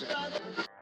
Revolution. 0.00 0.81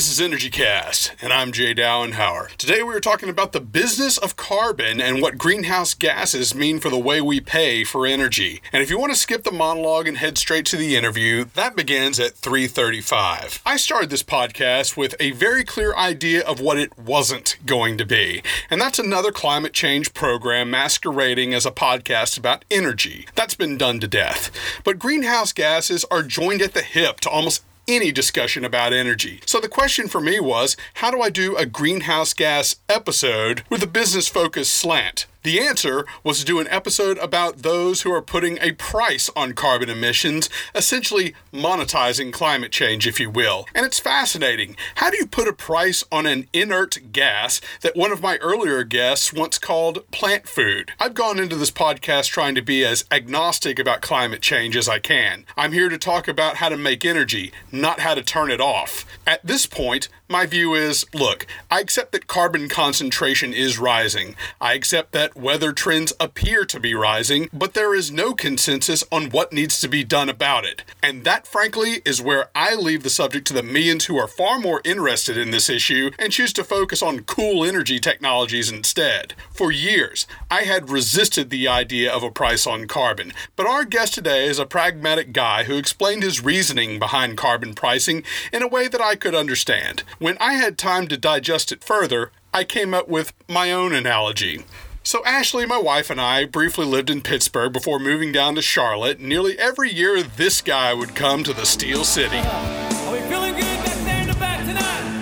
This 0.00 0.12
is 0.12 0.18
Energy 0.22 0.48
Cast, 0.48 1.12
and 1.20 1.30
I'm 1.30 1.52
Jay 1.52 1.74
Dowenhauer. 1.74 2.56
Today 2.56 2.82
we 2.82 2.94
are 2.94 3.00
talking 3.00 3.28
about 3.28 3.52
the 3.52 3.60
business 3.60 4.16
of 4.16 4.34
carbon 4.34 4.98
and 4.98 5.20
what 5.20 5.36
greenhouse 5.36 5.92
gases 5.92 6.54
mean 6.54 6.80
for 6.80 6.88
the 6.88 6.98
way 6.98 7.20
we 7.20 7.38
pay 7.38 7.84
for 7.84 8.06
energy. 8.06 8.62
And 8.72 8.82
if 8.82 8.88
you 8.88 8.98
want 8.98 9.12
to 9.12 9.18
skip 9.18 9.44
the 9.44 9.52
monologue 9.52 10.08
and 10.08 10.16
head 10.16 10.38
straight 10.38 10.64
to 10.66 10.78
the 10.78 10.96
interview, 10.96 11.44
that 11.52 11.76
begins 11.76 12.18
at 12.18 12.32
3:35. 12.32 13.60
I 13.66 13.76
started 13.76 14.08
this 14.08 14.22
podcast 14.22 14.96
with 14.96 15.14
a 15.20 15.32
very 15.32 15.64
clear 15.64 15.94
idea 15.94 16.46
of 16.46 16.60
what 16.60 16.78
it 16.78 16.98
wasn't 16.98 17.58
going 17.66 17.98
to 17.98 18.06
be, 18.06 18.42
and 18.70 18.80
that's 18.80 18.98
another 18.98 19.30
climate 19.30 19.74
change 19.74 20.14
program 20.14 20.70
masquerading 20.70 21.52
as 21.52 21.66
a 21.66 21.70
podcast 21.70 22.38
about 22.38 22.64
energy. 22.70 23.26
That's 23.34 23.54
been 23.54 23.76
done 23.76 24.00
to 24.00 24.08
death. 24.08 24.50
But 24.82 24.98
greenhouse 24.98 25.52
gases 25.52 26.06
are 26.10 26.22
joined 26.22 26.62
at 26.62 26.72
the 26.72 26.80
hip 26.80 27.20
to 27.20 27.28
almost 27.28 27.64
any 27.88 28.12
discussion 28.12 28.64
about 28.64 28.92
energy. 28.92 29.40
So 29.46 29.60
the 29.60 29.68
question 29.68 30.08
for 30.08 30.20
me 30.20 30.40
was 30.40 30.76
how 30.94 31.10
do 31.10 31.20
I 31.20 31.30
do 31.30 31.56
a 31.56 31.66
greenhouse 31.66 32.34
gas 32.34 32.76
episode 32.88 33.64
with 33.68 33.82
a 33.82 33.86
business 33.86 34.28
focused 34.28 34.74
slant? 34.74 35.26
The 35.42 35.58
answer 35.58 36.04
was 36.22 36.38
to 36.38 36.44
do 36.44 36.60
an 36.60 36.68
episode 36.68 37.16
about 37.16 37.58
those 37.58 38.02
who 38.02 38.12
are 38.12 38.20
putting 38.20 38.58
a 38.58 38.72
price 38.72 39.30
on 39.34 39.54
carbon 39.54 39.88
emissions, 39.88 40.50
essentially 40.74 41.34
monetizing 41.50 42.30
climate 42.30 42.72
change, 42.72 43.06
if 43.06 43.18
you 43.18 43.30
will. 43.30 43.66
And 43.74 43.86
it's 43.86 43.98
fascinating. 43.98 44.76
How 44.96 45.08
do 45.08 45.16
you 45.16 45.26
put 45.26 45.48
a 45.48 45.54
price 45.54 46.04
on 46.12 46.26
an 46.26 46.46
inert 46.52 46.98
gas 47.10 47.62
that 47.80 47.96
one 47.96 48.12
of 48.12 48.20
my 48.20 48.36
earlier 48.36 48.84
guests 48.84 49.32
once 49.32 49.56
called 49.56 50.08
plant 50.10 50.46
food? 50.46 50.92
I've 51.00 51.14
gone 51.14 51.38
into 51.38 51.56
this 51.56 51.70
podcast 51.70 52.28
trying 52.28 52.54
to 52.56 52.62
be 52.62 52.84
as 52.84 53.06
agnostic 53.10 53.78
about 53.78 54.02
climate 54.02 54.42
change 54.42 54.76
as 54.76 54.90
I 54.90 54.98
can. 54.98 55.46
I'm 55.56 55.72
here 55.72 55.88
to 55.88 55.96
talk 55.96 56.28
about 56.28 56.56
how 56.56 56.68
to 56.68 56.76
make 56.76 57.02
energy, 57.06 57.50
not 57.72 58.00
how 58.00 58.12
to 58.12 58.22
turn 58.22 58.50
it 58.50 58.60
off. 58.60 59.06
At 59.26 59.46
this 59.46 59.64
point, 59.64 60.10
my 60.30 60.46
view 60.46 60.74
is 60.74 61.04
look, 61.12 61.44
I 61.70 61.80
accept 61.80 62.12
that 62.12 62.28
carbon 62.28 62.68
concentration 62.68 63.52
is 63.52 63.80
rising. 63.80 64.36
I 64.60 64.74
accept 64.74 65.10
that 65.12 65.36
weather 65.36 65.72
trends 65.72 66.12
appear 66.20 66.64
to 66.66 66.78
be 66.78 66.94
rising, 66.94 67.50
but 67.52 67.74
there 67.74 67.94
is 67.94 68.12
no 68.12 68.32
consensus 68.34 69.02
on 69.10 69.30
what 69.30 69.52
needs 69.52 69.80
to 69.80 69.88
be 69.88 70.04
done 70.04 70.28
about 70.28 70.64
it. 70.64 70.84
And 71.02 71.24
that, 71.24 71.48
frankly, 71.48 72.00
is 72.04 72.22
where 72.22 72.48
I 72.54 72.76
leave 72.76 73.02
the 73.02 73.10
subject 73.10 73.46
to 73.48 73.54
the 73.54 73.64
millions 73.64 74.04
who 74.04 74.16
are 74.18 74.28
far 74.28 74.60
more 74.60 74.80
interested 74.84 75.36
in 75.36 75.50
this 75.50 75.68
issue 75.68 76.12
and 76.16 76.32
choose 76.32 76.52
to 76.52 76.64
focus 76.64 77.02
on 77.02 77.24
cool 77.24 77.64
energy 77.64 77.98
technologies 77.98 78.70
instead. 78.70 79.34
For 79.50 79.72
years, 79.72 80.28
I 80.48 80.62
had 80.62 80.90
resisted 80.90 81.50
the 81.50 81.66
idea 81.66 82.12
of 82.12 82.22
a 82.22 82.30
price 82.30 82.68
on 82.68 82.86
carbon, 82.86 83.32
but 83.56 83.66
our 83.66 83.84
guest 83.84 84.14
today 84.14 84.46
is 84.46 84.60
a 84.60 84.66
pragmatic 84.66 85.32
guy 85.32 85.64
who 85.64 85.76
explained 85.76 86.22
his 86.22 86.44
reasoning 86.44 87.00
behind 87.00 87.36
carbon 87.36 87.74
pricing 87.74 88.22
in 88.52 88.62
a 88.62 88.68
way 88.68 88.86
that 88.86 89.00
I 89.00 89.16
could 89.16 89.34
understand. 89.34 90.04
When 90.20 90.36
I 90.38 90.52
had 90.52 90.76
time 90.76 91.08
to 91.08 91.16
digest 91.16 91.72
it 91.72 91.82
further, 91.82 92.30
I 92.52 92.62
came 92.62 92.92
up 92.92 93.08
with 93.08 93.32
my 93.48 93.72
own 93.72 93.94
analogy. 93.94 94.66
So, 95.02 95.24
Ashley, 95.24 95.64
my 95.64 95.78
wife, 95.78 96.10
and 96.10 96.20
I 96.20 96.44
briefly 96.44 96.84
lived 96.84 97.08
in 97.08 97.22
Pittsburgh 97.22 97.72
before 97.72 97.98
moving 97.98 98.30
down 98.30 98.54
to 98.56 98.60
Charlotte. 98.60 99.18
Nearly 99.18 99.58
every 99.58 99.90
year, 99.90 100.22
this 100.22 100.60
guy 100.60 100.92
would 100.92 101.14
come 101.14 101.42
to 101.44 101.54
the 101.54 101.64
Steel 101.64 102.04
City. 102.04 102.36
Are 102.36 103.12
we 103.12 103.20
feeling 103.20 103.54
good 103.54 103.62
back 103.62 103.96
there 104.04 104.20
in 104.20 104.28
the 104.28 104.34
back 104.34 104.66
tonight? 104.66 105.16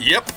Yep. 0.00 0.32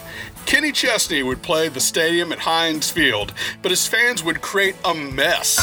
Kenny 0.46 0.72
Chesney 0.72 1.24
would 1.24 1.42
play 1.42 1.68
the 1.68 1.80
stadium 1.80 2.32
at 2.32 2.38
Heinz 2.38 2.92
Field, 2.92 3.34
but 3.64 3.72
his 3.72 3.88
fans 3.88 4.24
would 4.24 4.42
create 4.42 4.76
a 4.86 4.94
mess. 4.94 5.58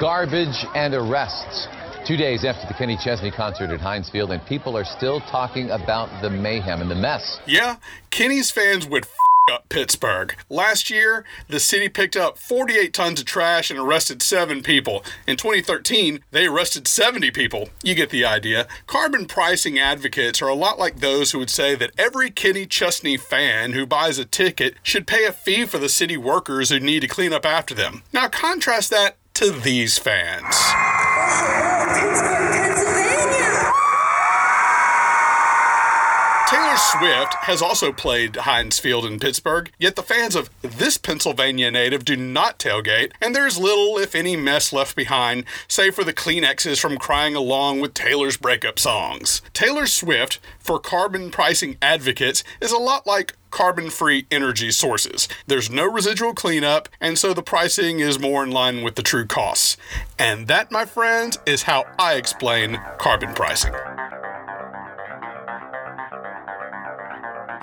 Garbage, 0.00 0.64
and 0.74 0.94
arrests. 0.94 1.68
Two 2.06 2.16
days 2.16 2.46
after 2.46 2.66
the 2.66 2.72
Kenny 2.72 2.96
Chesney 2.96 3.30
concert 3.30 3.70
at 3.70 3.80
Heinz 3.80 4.08
Field, 4.08 4.30
and 4.30 4.44
people 4.46 4.74
are 4.74 4.84
still 4.84 5.20
talking 5.20 5.70
about 5.70 6.08
the 6.22 6.30
mayhem 6.30 6.80
and 6.80 6.90
the 6.90 6.94
mess. 6.94 7.38
Yeah, 7.46 7.76
Kenny's 8.10 8.50
fans 8.50 8.86
would 8.88 9.06
up 9.50 9.68
Pittsburgh. 9.68 10.34
Last 10.48 10.90
year, 10.90 11.24
the 11.48 11.60
city 11.60 11.88
picked 11.88 12.16
up 12.16 12.38
48 12.38 12.92
tons 12.92 13.20
of 13.20 13.26
trash 13.26 13.70
and 13.70 13.78
arrested 13.78 14.22
seven 14.22 14.62
people. 14.62 15.04
In 15.26 15.36
2013, 15.36 16.20
they 16.30 16.46
arrested 16.46 16.86
70 16.86 17.30
people. 17.30 17.68
You 17.82 17.94
get 17.94 18.10
the 18.10 18.24
idea. 18.24 18.66
Carbon 18.86 19.26
pricing 19.26 19.78
advocates 19.78 20.42
are 20.42 20.48
a 20.48 20.54
lot 20.54 20.78
like 20.78 21.00
those 21.00 21.32
who 21.32 21.38
would 21.38 21.50
say 21.50 21.74
that 21.74 21.92
every 21.98 22.30
Kenny 22.30 22.66
Chesney 22.66 23.16
fan 23.16 23.72
who 23.72 23.86
buys 23.86 24.18
a 24.18 24.24
ticket 24.24 24.74
should 24.82 25.06
pay 25.06 25.24
a 25.24 25.32
fee 25.32 25.64
for 25.64 25.78
the 25.78 25.88
city 25.88 26.16
workers 26.16 26.70
who 26.70 26.80
need 26.80 27.00
to 27.00 27.08
clean 27.08 27.32
up 27.32 27.46
after 27.46 27.74
them. 27.74 28.02
Now, 28.12 28.28
contrast 28.28 28.90
that 28.90 29.16
to 29.38 29.52
these 29.52 29.96
fans. 29.98 30.56
Swift 36.98 37.34
has 37.42 37.62
also 37.62 37.92
played 37.92 38.34
Heinz 38.36 38.80
Field 38.80 39.04
in 39.04 39.20
Pittsburgh, 39.20 39.70
yet 39.78 39.94
the 39.94 40.02
fans 40.02 40.34
of 40.34 40.50
this 40.62 40.98
Pennsylvania 40.98 41.70
native 41.70 42.04
do 42.04 42.16
not 42.16 42.58
tailgate, 42.58 43.12
and 43.20 43.36
there's 43.36 43.56
little, 43.56 43.98
if 43.98 44.16
any, 44.16 44.34
mess 44.34 44.72
left 44.72 44.96
behind, 44.96 45.44
save 45.68 45.94
for 45.94 46.02
the 46.02 46.12
Kleenexes 46.12 46.80
from 46.80 46.98
crying 46.98 47.36
along 47.36 47.80
with 47.80 47.94
Taylor's 47.94 48.36
breakup 48.36 48.80
songs. 48.80 49.42
Taylor 49.52 49.86
Swift, 49.86 50.40
for 50.58 50.80
carbon 50.80 51.30
pricing 51.30 51.76
advocates, 51.80 52.42
is 52.60 52.72
a 52.72 52.78
lot 52.78 53.06
like 53.06 53.36
carbon 53.50 53.90
free 53.90 54.26
energy 54.30 54.70
sources. 54.72 55.28
There's 55.46 55.70
no 55.70 55.84
residual 55.90 56.34
cleanup, 56.34 56.88
and 57.00 57.16
so 57.16 57.32
the 57.32 57.42
pricing 57.42 58.00
is 58.00 58.18
more 58.18 58.42
in 58.42 58.50
line 58.50 58.82
with 58.82 58.96
the 58.96 59.02
true 59.02 59.26
costs. 59.26 59.76
And 60.18 60.48
that, 60.48 60.72
my 60.72 60.84
friends, 60.84 61.38
is 61.46 61.62
how 61.62 61.84
I 61.98 62.14
explain 62.14 62.80
carbon 62.98 63.34
pricing. 63.34 63.74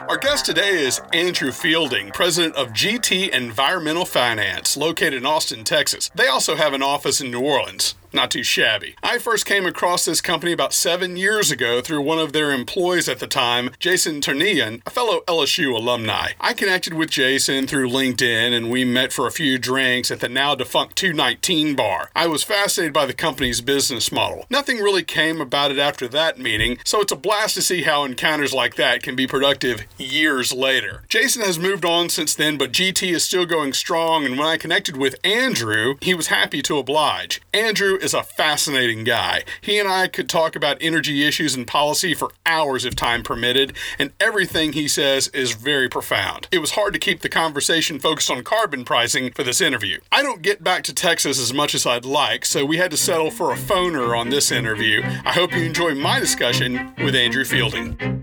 Our 0.07 0.17
guest 0.17 0.45
today 0.45 0.85
is 0.85 1.01
Andrew 1.13 1.51
Fielding, 1.51 2.11
president 2.11 2.55
of 2.55 2.69
GT 2.69 3.29
Environmental 3.29 4.05
Finance, 4.05 4.77
located 4.77 5.15
in 5.15 5.25
Austin, 5.25 5.63
Texas. 5.63 6.11
They 6.13 6.27
also 6.27 6.55
have 6.55 6.73
an 6.73 6.83
office 6.83 7.21
in 7.21 7.31
New 7.31 7.41
Orleans. 7.41 7.95
Not 8.15 8.31
too 8.31 8.43
shabby. 8.43 8.95
I 9.03 9.17
first 9.17 9.45
came 9.45 9.65
across 9.65 10.05
this 10.05 10.21
company 10.21 10.53
about 10.53 10.71
seven 10.73 11.17
years 11.17 11.51
ago 11.51 11.81
through 11.81 11.99
one 12.01 12.17
of 12.17 12.31
their 12.31 12.53
employees 12.53 13.09
at 13.09 13.19
the 13.19 13.27
time, 13.27 13.71
Jason 13.77 14.21
Ternian, 14.21 14.81
a 14.85 14.89
fellow 14.89 15.19
LSU 15.27 15.75
alumni. 15.75 16.31
I 16.39 16.53
connected 16.53 16.93
with 16.93 17.09
Jason 17.09 17.67
through 17.67 17.89
LinkedIn 17.89 18.53
and 18.55 18.71
we 18.71 18.85
met 18.85 19.11
for 19.11 19.27
a 19.27 19.31
few 19.31 19.59
drinks 19.59 20.11
at 20.11 20.21
the 20.21 20.29
now 20.29 20.55
defunct 20.55 20.95
219 20.95 21.75
bar. 21.75 22.09
I 22.15 22.27
was 22.27 22.41
fascinated 22.41 22.93
by 22.93 23.05
the 23.05 23.13
company's 23.13 23.59
business 23.59 24.13
model. 24.13 24.45
Nothing 24.49 24.77
really 24.77 25.03
came 25.03 25.41
about 25.41 25.71
it 25.71 25.77
after 25.77 26.07
that 26.07 26.39
meeting, 26.39 26.77
so 26.85 27.01
it's 27.01 27.11
a 27.11 27.17
blast 27.17 27.55
to 27.55 27.61
see 27.61 27.83
how 27.83 28.05
encounters 28.05 28.53
like 28.53 28.75
that 28.75 29.03
can 29.03 29.17
be 29.17 29.27
productive 29.27 29.83
years 29.97 30.53
later. 30.53 31.03
Jason 31.09 31.41
has 31.41 31.59
moved 31.59 31.83
on 31.83 32.07
since 32.07 32.33
then, 32.33 32.57
but 32.57 32.71
GT 32.71 33.11
is 33.11 33.25
still 33.25 33.45
going 33.45 33.73
strong, 33.73 34.23
and 34.23 34.37
when 34.37 34.47
I 34.47 34.55
connected 34.55 34.95
with 34.95 35.19
Andrew, 35.25 35.95
he 35.99 36.13
was 36.13 36.27
happy 36.27 36.61
to 36.61 36.77
oblige. 36.77 37.41
Andrew 37.53 37.97
is 38.05 38.13
a 38.13 38.23
fascinating 38.23 39.03
guy. 39.03 39.43
He 39.59 39.79
and 39.79 39.89
I 39.89 40.07
could 40.07 40.29
talk 40.29 40.55
about 40.55 40.77
energy 40.79 41.27
issues 41.27 41.55
and 41.55 41.65
policy 41.65 42.13
for 42.13 42.29
hours 42.45 42.85
if 42.85 42.95
time 42.95 43.23
permitted, 43.23 43.75
and 43.97 44.13
everything 44.19 44.73
he 44.73 44.87
says 44.87 45.27
is 45.29 45.53
very 45.53 45.89
profound. 45.89 46.47
It 46.51 46.59
was 46.59 46.71
hard 46.71 46.93
to 46.93 46.99
keep 46.99 47.21
the 47.21 47.29
conversation 47.29 47.99
focused 47.99 48.29
on 48.29 48.43
carbon 48.43 48.85
pricing 48.85 49.31
for 49.31 49.43
this 49.43 49.59
interview. 49.59 49.99
I 50.11 50.21
don't 50.21 50.43
get 50.43 50.63
back 50.63 50.83
to 50.83 50.93
Texas 50.93 51.39
as 51.39 51.51
much 51.51 51.73
as 51.73 51.85
I'd 51.85 52.05
like, 52.05 52.45
so 52.45 52.63
we 52.63 52.77
had 52.77 52.91
to 52.91 52.97
settle 52.97 53.31
for 53.31 53.51
a 53.51 53.57
phoner 53.57 54.17
on 54.17 54.29
this 54.29 54.51
interview. 54.51 55.01
I 55.25 55.33
hope 55.33 55.51
you 55.51 55.63
enjoy 55.63 55.95
my 55.95 56.19
discussion 56.19 56.93
with 57.03 57.15
Andrew 57.15 57.43
Fielding. 57.43 58.14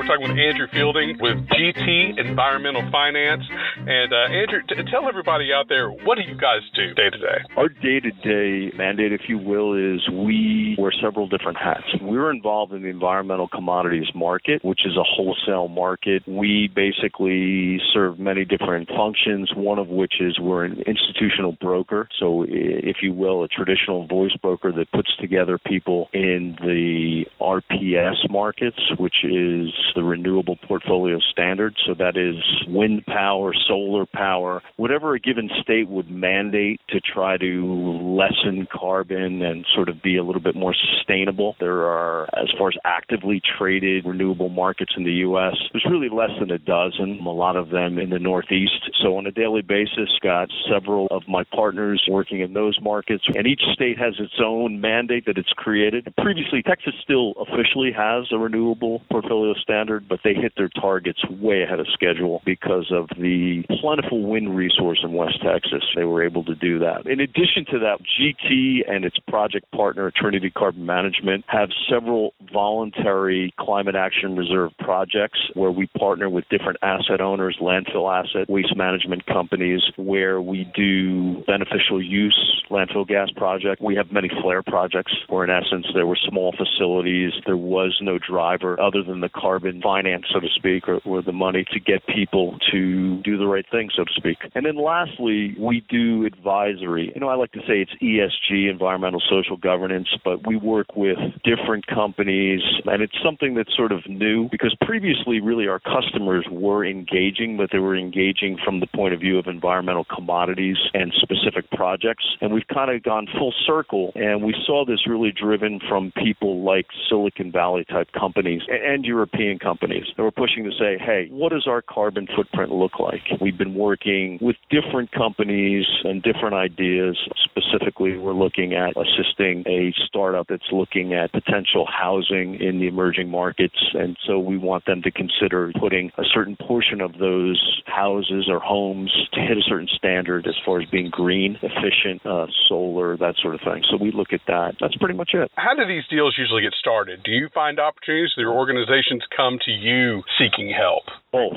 We're 0.00 0.06
talking 0.06 0.28
with 0.30 0.38
Andrew 0.38 0.66
Fielding 0.72 1.18
with 1.20 1.36
GT 1.48 2.18
Environmental 2.18 2.90
Finance. 2.90 3.42
And 3.86 4.10
uh, 4.10 4.32
Andrew, 4.32 4.60
t- 4.66 4.90
tell 4.90 5.06
everybody 5.06 5.52
out 5.52 5.66
there, 5.68 5.90
what 5.90 6.16
do 6.16 6.22
you 6.22 6.38
guys 6.38 6.60
do 6.74 6.94
day 6.94 7.10
to 7.10 7.18
day? 7.18 7.36
Our 7.58 7.68
day 7.68 8.00
to 8.00 8.10
day 8.10 8.74
mandate, 8.78 9.12
if 9.12 9.28
you 9.28 9.36
will, 9.36 9.74
is 9.74 10.00
we 10.08 10.74
wear 10.78 10.90
several 11.02 11.28
different 11.28 11.58
hats. 11.58 11.84
We're 12.00 12.30
involved 12.30 12.72
in 12.72 12.80
the 12.80 12.88
environmental 12.88 13.46
commodities 13.46 14.06
market, 14.14 14.64
which 14.64 14.86
is 14.86 14.96
a 14.96 15.04
wholesale 15.04 15.68
market. 15.68 16.22
We 16.26 16.72
basically 16.74 17.78
serve 17.92 18.18
many 18.18 18.46
different 18.46 18.88
functions, 18.88 19.50
one 19.54 19.78
of 19.78 19.88
which 19.88 20.14
is 20.18 20.40
we're 20.40 20.64
an 20.64 20.82
institutional 20.86 21.52
broker. 21.60 22.08
So, 22.18 22.46
if 22.48 23.02
you 23.02 23.12
will, 23.12 23.44
a 23.44 23.48
traditional 23.48 24.06
voice 24.06 24.34
broker 24.40 24.72
that 24.72 24.90
puts 24.92 25.14
together 25.20 25.58
people 25.58 26.08
in 26.14 26.56
the 26.62 27.26
RPS 27.38 28.30
markets, 28.30 28.78
which 28.98 29.24
is 29.24 29.70
the 29.94 30.02
renewable 30.02 30.56
portfolio 30.56 31.18
standard. 31.30 31.76
So, 31.86 31.94
that 31.94 32.16
is 32.16 32.36
wind 32.68 33.04
power, 33.06 33.52
solar 33.68 34.06
power, 34.06 34.62
whatever 34.76 35.14
a 35.14 35.20
given 35.20 35.50
state 35.62 35.88
would 35.88 36.10
mandate 36.10 36.80
to 36.88 37.00
try 37.00 37.36
to 37.38 38.16
lessen 38.16 38.66
carbon 38.72 39.42
and 39.42 39.66
sort 39.74 39.88
of 39.88 40.02
be 40.02 40.16
a 40.16 40.24
little 40.24 40.42
bit 40.42 40.54
more 40.54 40.74
sustainable. 40.74 41.56
There 41.60 41.86
are, 41.86 42.24
as 42.34 42.48
far 42.58 42.68
as 42.68 42.76
actively 42.84 43.40
traded 43.58 44.04
renewable 44.04 44.48
markets 44.48 44.92
in 44.96 45.04
the 45.04 45.12
U.S., 45.12 45.54
there's 45.72 45.86
really 45.90 46.08
less 46.08 46.30
than 46.38 46.50
a 46.50 46.58
dozen, 46.58 47.20
a 47.20 47.30
lot 47.30 47.56
of 47.56 47.70
them 47.70 47.98
in 47.98 48.10
the 48.10 48.18
Northeast. 48.18 48.90
So, 49.02 49.16
on 49.16 49.26
a 49.26 49.32
daily 49.32 49.62
basis, 49.62 50.10
got 50.22 50.48
several 50.70 51.06
of 51.10 51.22
my 51.28 51.44
partners 51.44 52.04
working 52.08 52.40
in 52.40 52.52
those 52.52 52.78
markets, 52.80 53.24
and 53.34 53.46
each 53.46 53.62
state 53.72 53.98
has 53.98 54.14
its 54.18 54.34
own 54.42 54.80
mandate 54.80 55.26
that 55.26 55.38
it's 55.38 55.52
created. 55.56 56.12
Previously, 56.18 56.62
Texas 56.62 56.94
still 57.02 57.32
officially 57.40 57.92
has 57.92 58.26
a 58.32 58.38
renewable 58.38 59.02
portfolio 59.10 59.54
standard, 59.54 59.79
but 60.08 60.20
they 60.24 60.34
hit 60.34 60.52
their 60.56 60.68
targets 60.68 61.20
way 61.28 61.62
ahead 61.62 61.80
of 61.80 61.86
schedule 61.92 62.42
because 62.44 62.90
of 62.90 63.08
the 63.18 63.62
plentiful 63.80 64.22
wind 64.22 64.56
resource 64.56 65.00
in 65.02 65.12
West 65.12 65.40
Texas. 65.42 65.84
They 65.94 66.04
were 66.04 66.24
able 66.24 66.44
to 66.44 66.54
do 66.54 66.78
that. 66.80 67.06
In 67.06 67.20
addition 67.20 67.64
to 67.70 67.78
that, 67.80 67.98
GT 68.00 68.80
and 68.88 69.04
its 69.04 69.18
project 69.28 69.70
partner, 69.72 70.12
Trinity 70.14 70.50
Carbon 70.50 70.86
Management, 70.86 71.44
have 71.48 71.70
several 71.88 72.34
voluntary 72.52 73.54
climate 73.58 73.94
action 73.94 74.36
reserve 74.36 74.72
projects 74.78 75.38
where 75.54 75.70
we 75.70 75.86
partner 75.98 76.28
with 76.28 76.44
different 76.50 76.78
asset 76.82 77.20
owners, 77.20 77.58
landfill 77.60 78.10
asset, 78.10 78.48
waste 78.48 78.76
management 78.76 79.26
companies, 79.26 79.82
where 79.96 80.40
we 80.40 80.70
do 80.74 81.42
beneficial 81.44 82.02
use 82.02 82.62
landfill 82.70 83.06
gas 83.06 83.30
project. 83.36 83.80
We 83.82 83.96
have 83.96 84.12
many 84.12 84.30
flare 84.42 84.62
projects 84.62 85.12
where, 85.28 85.44
in 85.44 85.50
essence, 85.50 85.86
there 85.94 86.06
were 86.06 86.18
small 86.28 86.52
facilities. 86.52 87.32
There 87.46 87.56
was 87.56 87.98
no 88.00 88.18
driver 88.18 88.80
other 88.80 89.02
than 89.02 89.20
the 89.20 89.28
carbon 89.28 89.69
finance, 89.82 90.24
so 90.32 90.40
to 90.40 90.48
speak, 90.54 90.88
or, 90.88 91.00
or 91.04 91.22
the 91.22 91.32
money 91.32 91.64
to 91.72 91.80
get 91.80 92.06
people 92.06 92.58
to 92.72 93.20
do 93.22 93.36
the 93.36 93.46
right 93.46 93.66
thing, 93.70 93.90
so 93.94 94.04
to 94.04 94.12
speak. 94.14 94.38
And 94.54 94.64
then 94.64 94.76
lastly, 94.76 95.54
we 95.58 95.84
do 95.88 96.24
advisory. 96.24 97.12
You 97.14 97.20
know, 97.20 97.28
I 97.28 97.34
like 97.34 97.52
to 97.52 97.60
say 97.60 97.86
it's 97.86 97.92
ESG, 98.02 98.70
environmental 98.70 99.22
social 99.28 99.56
governance, 99.56 100.08
but 100.24 100.46
we 100.46 100.56
work 100.56 100.96
with 100.96 101.18
different 101.44 101.86
companies, 101.86 102.60
and 102.86 103.02
it's 103.02 103.16
something 103.22 103.54
that's 103.54 103.74
sort 103.76 103.92
of 103.92 104.00
new 104.08 104.48
because 104.50 104.74
previously, 104.80 105.40
really, 105.40 105.68
our 105.68 105.80
customers 105.80 106.46
were 106.50 106.84
engaging, 106.84 107.56
but 107.56 107.70
they 107.72 107.78
were 107.78 107.96
engaging 107.96 108.58
from 108.64 108.80
the 108.80 108.86
point 108.88 109.14
of 109.14 109.20
view 109.20 109.38
of 109.38 109.46
environmental 109.46 110.04
commodities 110.04 110.76
and 110.94 111.12
specific 111.16 111.70
projects. 111.70 112.24
And 112.40 112.52
we've 112.52 112.66
kind 112.72 112.90
of 112.90 113.02
gone 113.02 113.26
full 113.38 113.54
circle, 113.66 114.12
and 114.14 114.42
we 114.42 114.54
saw 114.66 114.84
this 114.84 115.06
really 115.06 115.32
driven 115.32 115.80
from 115.88 116.12
people 116.16 116.64
like 116.64 116.86
Silicon 117.08 117.52
Valley 117.52 117.84
type 117.84 118.08
companies 118.12 118.62
and 118.68 119.04
European 119.04 119.58
companies 119.60 120.04
that 120.16 120.22
were 120.22 120.30
pushing 120.30 120.64
to 120.64 120.70
say, 120.72 120.98
hey, 120.98 121.28
what 121.30 121.52
does 121.52 121.66
our 121.66 121.82
carbon 121.82 122.26
footprint 122.34 122.72
look 122.72 122.98
like? 122.98 123.22
We've 123.40 123.56
been 123.56 123.74
working 123.74 124.38
with 124.40 124.56
different 124.70 125.12
companies 125.12 125.86
and 126.04 126.22
different 126.22 126.54
ideas. 126.54 127.16
Specifically, 127.44 128.16
we're 128.16 128.32
looking 128.32 128.74
at 128.74 128.94
assisting 128.96 129.64
a 129.66 129.92
startup 130.06 130.48
that's 130.48 130.70
looking 130.72 131.14
at 131.14 131.32
potential 131.32 131.86
housing 131.86 132.56
in 132.60 132.80
the 132.80 132.86
emerging 132.88 133.30
markets. 133.30 133.76
And 133.94 134.16
so 134.26 134.38
we 134.38 134.56
want 134.56 134.86
them 134.86 135.02
to 135.02 135.10
consider 135.10 135.72
putting 135.78 136.10
a 136.18 136.24
certain 136.32 136.56
portion 136.56 137.00
of 137.00 137.18
those 137.18 137.82
houses 137.86 138.48
or 138.48 138.60
homes 138.60 139.12
to 139.32 139.40
hit 139.40 139.58
a 139.58 139.62
certain 139.68 139.88
standard 139.94 140.46
as 140.46 140.54
far 140.64 140.80
as 140.80 140.88
being 140.90 141.10
green, 141.10 141.56
efficient, 141.62 142.24
uh, 142.24 142.46
solar, 142.68 143.16
that 143.16 143.34
sort 143.42 143.54
of 143.54 143.60
thing. 143.60 143.82
So 143.90 143.96
we 143.96 144.12
look 144.12 144.32
at 144.32 144.40
that. 144.46 144.76
That's 144.80 144.96
pretty 144.96 145.14
much 145.14 145.30
it. 145.34 145.50
How 145.56 145.74
do 145.74 145.86
these 145.86 146.06
deals 146.10 146.34
usually 146.38 146.62
get 146.62 146.72
started? 146.78 147.22
Do 147.24 147.32
you 147.32 147.48
find 147.54 147.78
opportunities? 147.78 148.30
Do 148.36 148.42
your 148.42 148.52
organizations 148.54 149.22
come 149.36 149.49
to 149.58 149.70
you 149.70 150.22
seeking 150.38 150.72
help? 150.76 151.04
Both, 151.32 151.54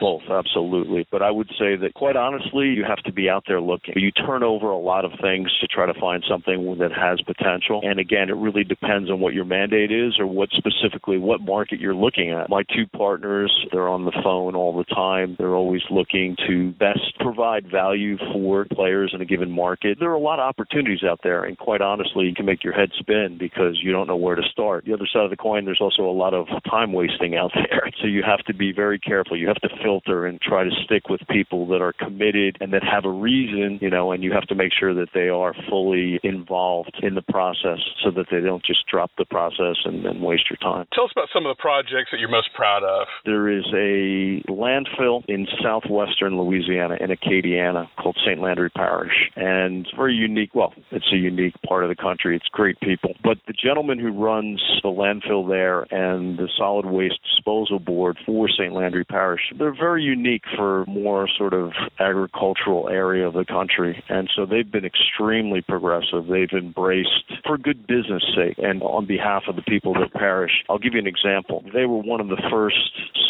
both, 0.00 0.22
absolutely. 0.28 1.06
But 1.12 1.22
I 1.22 1.30
would 1.30 1.48
say 1.50 1.76
that 1.76 1.94
quite 1.94 2.16
honestly, 2.16 2.68
you 2.68 2.84
have 2.84 3.02
to 3.04 3.12
be 3.12 3.28
out 3.28 3.44
there 3.46 3.60
looking. 3.60 3.94
You 3.96 4.10
turn 4.10 4.42
over 4.42 4.66
a 4.66 4.78
lot 4.78 5.04
of 5.04 5.12
things 5.22 5.48
to 5.60 5.68
try 5.68 5.86
to 5.86 5.98
find 6.00 6.24
something 6.28 6.78
that 6.78 6.90
has 6.90 7.20
potential. 7.20 7.80
And 7.84 8.00
again, 8.00 8.28
it 8.28 8.36
really 8.36 8.64
depends 8.64 9.10
on 9.10 9.20
what 9.20 9.32
your 9.32 9.44
mandate 9.44 9.92
is 9.92 10.18
or 10.18 10.26
what 10.26 10.48
specifically 10.50 11.18
what 11.18 11.40
market 11.40 11.78
you're 11.78 11.94
looking 11.94 12.32
at. 12.32 12.50
My 12.50 12.64
two 12.74 12.86
partners, 12.96 13.52
they're 13.70 13.88
on 13.88 14.04
the 14.04 14.20
phone 14.24 14.56
all 14.56 14.76
the 14.76 14.92
time. 14.92 15.36
They're 15.38 15.54
always 15.54 15.82
looking 15.88 16.36
to 16.48 16.72
best 16.72 17.16
provide 17.20 17.70
value 17.70 18.18
for 18.32 18.66
players 18.72 19.12
in 19.14 19.20
a 19.20 19.24
given 19.24 19.52
market. 19.52 19.98
There 20.00 20.10
are 20.10 20.14
a 20.14 20.18
lot 20.18 20.40
of 20.40 20.48
opportunities 20.48 21.04
out 21.04 21.20
there, 21.22 21.44
and 21.44 21.56
quite 21.56 21.80
honestly, 21.80 22.26
you 22.26 22.34
can 22.34 22.46
make 22.46 22.64
your 22.64 22.72
head 22.72 22.90
spin 22.98 23.36
because 23.38 23.78
you 23.80 23.92
don't 23.92 24.08
know 24.08 24.16
where 24.16 24.34
to 24.34 24.42
start. 24.50 24.84
The 24.84 24.94
other 24.94 25.06
side 25.12 25.22
of 25.22 25.30
the 25.30 25.36
coin, 25.36 25.64
there's 25.64 25.80
also 25.80 26.02
a 26.02 26.10
lot 26.10 26.34
of 26.34 26.48
time 26.68 26.92
wasting 26.92 27.36
out 27.36 27.52
there. 27.54 27.88
So 28.00 28.08
you 28.08 28.24
have 28.26 28.40
to 28.46 28.54
be 28.54 28.72
very 28.72 28.98
careful. 28.98 29.11
You 29.12 29.48
have 29.48 29.60
to 29.62 29.68
filter 29.82 30.26
and 30.26 30.40
try 30.40 30.64
to 30.64 30.70
stick 30.84 31.08
with 31.08 31.20
people 31.28 31.66
that 31.68 31.80
are 31.82 31.92
committed 31.92 32.56
and 32.60 32.72
that 32.72 32.82
have 32.82 33.04
a 33.04 33.10
reason, 33.10 33.78
you 33.80 33.90
know, 33.90 34.12
and 34.12 34.22
you 34.22 34.32
have 34.32 34.46
to 34.48 34.54
make 34.54 34.72
sure 34.78 34.94
that 34.94 35.08
they 35.14 35.28
are 35.28 35.54
fully 35.68 36.20
involved 36.22 36.98
in 37.02 37.14
the 37.14 37.22
process 37.22 37.78
so 38.02 38.10
that 38.10 38.26
they 38.30 38.40
don't 38.40 38.64
just 38.64 38.86
drop 38.90 39.10
the 39.18 39.24
process 39.24 39.76
and 39.84 40.22
waste 40.22 40.44
your 40.50 40.56
time. 40.58 40.86
Tell 40.92 41.04
us 41.04 41.10
about 41.14 41.28
some 41.32 41.46
of 41.46 41.56
the 41.56 41.60
projects 41.60 42.10
that 42.12 42.20
you're 42.20 42.30
most 42.30 42.50
proud 42.54 42.82
of. 42.84 43.06
There 43.24 43.48
is 43.48 43.64
a 43.74 44.42
landfill 44.50 45.24
in 45.28 45.46
southwestern 45.62 46.38
Louisiana 46.38 46.96
in 47.00 47.10
Acadiana 47.10 47.88
called 47.98 48.16
St. 48.24 48.40
Landry 48.40 48.70
Parish. 48.70 49.30
And 49.36 49.86
it's 49.86 49.96
very 49.96 50.14
unique. 50.14 50.54
Well, 50.54 50.74
it's 50.90 51.12
a 51.12 51.16
unique 51.16 51.54
part 51.66 51.84
of 51.84 51.88
the 51.88 51.96
country. 51.96 52.36
It's 52.36 52.48
great 52.52 52.78
people. 52.80 53.14
But 53.22 53.38
the 53.46 53.54
gentleman 53.54 53.98
who 53.98 54.12
runs 54.12 54.62
the 54.82 54.88
landfill 54.88 55.48
there 55.48 55.82
and 55.90 56.38
the 56.38 56.48
solid 56.56 56.86
waste 56.86 57.20
disposal 57.34 57.78
board 57.78 58.18
for 58.24 58.48
St. 58.48 58.72
Landry 58.72 59.01
Parish, 59.04 59.52
they're 59.58 59.74
very 59.74 60.02
unique 60.02 60.44
for 60.56 60.84
more 60.86 61.28
sort 61.38 61.54
of 61.54 61.72
agricultural 61.98 62.88
area 62.88 63.26
of 63.26 63.34
the 63.34 63.44
country. 63.44 64.02
And 64.08 64.28
so 64.34 64.46
they've 64.46 64.70
been 64.70 64.84
extremely 64.84 65.62
progressive. 65.62 66.26
They've 66.26 66.52
embraced 66.52 67.32
for 67.46 67.58
good 67.58 67.86
business 67.86 68.22
sake 68.36 68.58
and 68.58 68.82
on 68.82 69.06
behalf 69.06 69.44
of 69.48 69.56
the 69.56 69.62
people 69.62 69.96
of 69.96 70.10
the 70.10 70.18
parish. 70.18 70.64
I'll 70.68 70.78
give 70.78 70.94
you 70.94 71.00
an 71.00 71.06
example. 71.06 71.64
They 71.72 71.86
were 71.86 71.98
one 71.98 72.20
of 72.20 72.28
the 72.28 72.42
first 72.50 72.76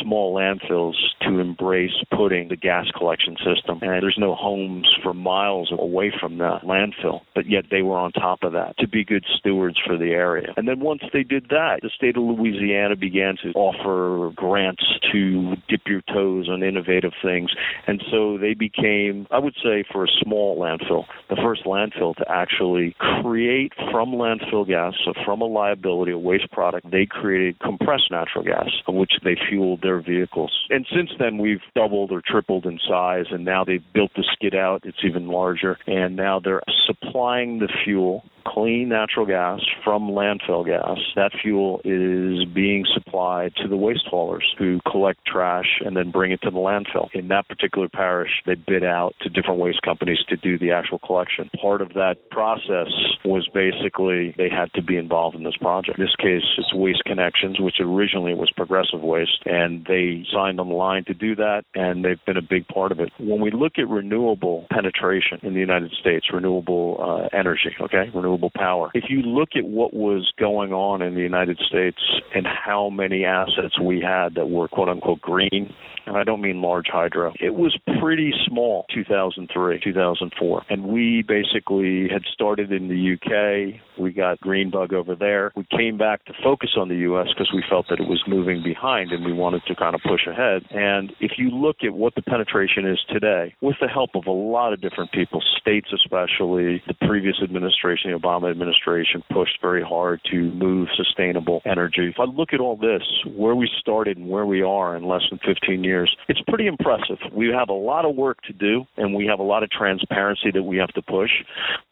small 0.02 0.34
landfills 0.34 0.94
to 1.22 1.38
embrace 1.38 1.92
putting 2.16 2.48
the 2.48 2.56
gas 2.56 2.86
collection 2.96 3.36
system. 3.36 3.78
And 3.82 4.02
there's 4.02 4.18
no 4.18 4.34
homes 4.34 4.88
for 5.02 5.14
miles 5.14 5.72
away 5.72 6.12
from 6.18 6.38
that 6.38 6.62
landfill, 6.62 7.20
but 7.34 7.48
yet 7.48 7.66
they 7.70 7.82
were 7.82 7.96
on 7.96 8.12
top 8.12 8.42
of 8.42 8.52
that 8.52 8.76
to 8.78 8.88
be 8.88 9.04
good 9.04 9.24
stewards 9.38 9.78
for 9.86 9.96
the 9.96 10.10
area. 10.10 10.52
And 10.56 10.66
then 10.68 10.80
once 10.80 11.02
they 11.12 11.22
did 11.22 11.48
that, 11.50 11.80
the 11.82 11.90
state 11.94 12.16
of 12.16 12.22
Louisiana 12.22 12.96
began 12.96 13.36
to 13.42 13.52
offer 13.52 14.32
grants 14.34 14.84
to 15.12 15.56
dip 15.68 15.80
your 15.86 16.02
toes 16.12 16.48
on 16.48 16.62
innovative 16.62 17.12
things. 17.22 17.50
And 17.86 18.02
so 18.10 18.38
they 18.38 18.54
became, 18.54 19.26
I 19.30 19.38
would 19.38 19.54
say, 19.62 19.84
for 19.90 20.04
a 20.04 20.08
small 20.22 20.58
landfill, 20.58 21.04
the 21.28 21.36
first 21.36 21.64
landfill 21.64 22.14
to 22.16 22.24
actually 22.28 22.94
create 23.22 23.72
from 23.90 24.12
landfill 24.12 24.66
gas, 24.66 24.94
so 25.04 25.12
from 25.24 25.40
a 25.40 25.46
liability, 25.46 26.12
a 26.12 26.18
waste 26.18 26.50
product, 26.50 26.90
they 26.90 27.06
created 27.06 27.58
compressed 27.60 28.10
natural 28.10 28.44
gas, 28.44 28.68
which 28.88 29.12
they 29.24 29.36
fueled 29.48 29.82
their 29.82 30.00
vehicles. 30.00 30.52
And 30.70 30.86
since 30.94 31.10
then, 31.18 31.38
we've 31.38 31.60
doubled 31.74 32.12
or 32.12 32.22
tripled 32.24 32.66
in 32.66 32.78
size, 32.88 33.26
and 33.30 33.44
now 33.44 33.64
they've 33.64 33.84
built 33.92 34.12
the 34.16 34.24
skid 34.32 34.54
out. 34.54 34.82
It's 34.84 35.04
even 35.04 35.28
larger. 35.28 35.78
And 35.86 36.16
now 36.16 36.40
they're 36.40 36.62
supplying 36.86 37.58
the 37.58 37.68
fuel 37.84 38.24
clean 38.46 38.88
natural 38.88 39.26
gas 39.26 39.60
from 39.84 40.08
landfill 40.08 40.66
gas. 40.66 40.98
That 41.16 41.32
fuel 41.40 41.80
is 41.84 42.44
being 42.52 42.84
supplied 42.92 43.52
to 43.56 43.68
the 43.68 43.76
waste 43.76 44.06
haulers 44.08 44.54
who 44.58 44.80
collect 44.90 45.24
trash 45.26 45.80
and 45.84 45.96
then 45.96 46.10
bring 46.10 46.32
it 46.32 46.40
to 46.42 46.50
the 46.50 46.58
landfill. 46.58 47.08
In 47.12 47.28
that 47.28 47.48
particular 47.48 47.88
parish, 47.88 48.30
they 48.46 48.54
bid 48.54 48.84
out 48.84 49.14
to 49.22 49.28
different 49.28 49.60
waste 49.60 49.82
companies 49.82 50.18
to 50.28 50.36
do 50.36 50.58
the 50.58 50.72
actual 50.72 50.98
collection. 50.98 51.50
Part 51.60 51.82
of 51.82 51.94
that 51.94 52.16
process 52.30 52.88
was 53.24 53.48
basically 53.52 54.34
they 54.36 54.48
had 54.48 54.72
to 54.74 54.82
be 54.82 54.96
involved 54.96 55.36
in 55.36 55.44
this 55.44 55.56
project. 55.56 55.98
In 55.98 56.04
this 56.04 56.16
case, 56.16 56.42
it's 56.58 56.74
Waste 56.74 57.04
Connections, 57.04 57.60
which 57.60 57.76
originally 57.80 58.34
was 58.34 58.50
Progressive 58.50 59.00
Waste, 59.00 59.42
and 59.46 59.84
they 59.86 60.24
signed 60.32 60.60
on 60.60 60.68
the 60.68 60.74
line 60.74 61.04
to 61.04 61.14
do 61.14 61.34
that, 61.36 61.64
and 61.74 62.04
they've 62.04 62.24
been 62.26 62.36
a 62.36 62.42
big 62.42 62.66
part 62.68 62.92
of 62.92 63.00
it. 63.00 63.10
When 63.18 63.40
we 63.40 63.50
look 63.50 63.72
at 63.78 63.88
renewable 63.88 64.66
penetration 64.70 65.40
in 65.42 65.54
the 65.54 65.60
United 65.60 65.92
States, 65.92 66.26
renewable 66.32 66.98
uh, 67.00 67.36
energy, 67.36 67.74
okay, 67.80 68.10
renewable 68.14 68.50
power. 68.54 68.90
If 68.94 69.04
you 69.08 69.22
look 69.22 69.50
at 69.56 69.64
what 69.72 69.94
was 69.94 70.30
going 70.38 70.72
on 70.72 71.00
in 71.00 71.14
the 71.14 71.20
United 71.20 71.58
States 71.66 71.98
and 72.34 72.46
how 72.46 72.90
many 72.90 73.24
assets 73.24 73.80
we 73.80 74.00
had 74.00 74.34
that 74.34 74.50
were 74.50 74.68
quote 74.68 74.88
unquote 74.88 75.20
green, 75.22 75.72
and 76.06 76.16
I 76.16 76.24
don't 76.24 76.42
mean 76.42 76.60
large 76.60 76.88
hydro, 76.88 77.32
it 77.40 77.54
was 77.54 77.76
pretty 78.00 78.32
small 78.46 78.84
2003, 78.94 79.80
2004. 79.82 80.62
And 80.68 80.84
we 80.84 81.24
basically 81.26 82.08
had 82.12 82.22
started 82.32 82.70
in 82.70 82.88
the 82.88 83.14
UK. 83.14 83.80
We 83.98 84.12
got 84.12 84.40
Greenbug 84.40 84.92
over 84.92 85.14
there. 85.14 85.52
We 85.56 85.66
came 85.70 85.96
back 85.96 86.24
to 86.26 86.34
focus 86.42 86.70
on 86.76 86.88
the 86.88 86.96
US 87.10 87.28
because 87.28 87.50
we 87.54 87.64
felt 87.68 87.86
that 87.88 87.98
it 87.98 88.08
was 88.08 88.22
moving 88.26 88.62
behind 88.62 89.10
and 89.10 89.24
we 89.24 89.32
wanted 89.32 89.62
to 89.68 89.74
kind 89.74 89.94
of 89.94 90.02
push 90.02 90.26
ahead. 90.26 90.64
And 90.70 91.12
if 91.20 91.32
you 91.38 91.48
look 91.50 91.76
at 91.82 91.94
what 91.94 92.14
the 92.14 92.22
penetration 92.22 92.86
is 92.86 92.98
today, 93.08 93.54
with 93.62 93.76
the 93.80 93.88
help 93.88 94.10
of 94.14 94.26
a 94.26 94.32
lot 94.32 94.72
of 94.72 94.82
different 94.82 95.12
people, 95.12 95.40
states 95.58 95.88
especially, 95.94 96.82
the 96.86 96.94
previous 97.06 97.36
administration, 97.42 98.10
the 98.10 98.18
Obama 98.18 98.50
administration, 98.50 99.22
pushed 99.32 99.61
very 99.62 99.82
hard 99.82 100.20
to 100.30 100.36
move 100.52 100.88
sustainable 100.96 101.62
energy. 101.64 102.08
If 102.08 102.20
I 102.20 102.24
look 102.24 102.52
at 102.52 102.60
all 102.60 102.76
this, 102.76 103.02
where 103.34 103.54
we 103.54 103.70
started 103.78 104.16
and 104.16 104.28
where 104.28 104.44
we 104.44 104.62
are 104.62 104.96
in 104.96 105.04
less 105.04 105.22
than 105.30 105.38
15 105.46 105.84
years, 105.84 106.14
it's 106.28 106.40
pretty 106.48 106.66
impressive. 106.66 107.18
We 107.32 107.48
have 107.48 107.68
a 107.68 107.74
lot 107.74 108.04
of 108.04 108.16
work 108.16 108.42
to 108.42 108.52
do 108.52 108.84
and 108.96 109.14
we 109.14 109.26
have 109.26 109.38
a 109.38 109.44
lot 109.44 109.62
of 109.62 109.70
transparency 109.70 110.50
that 110.52 110.62
we 110.62 110.76
have 110.78 110.92
to 110.94 111.02
push. 111.02 111.30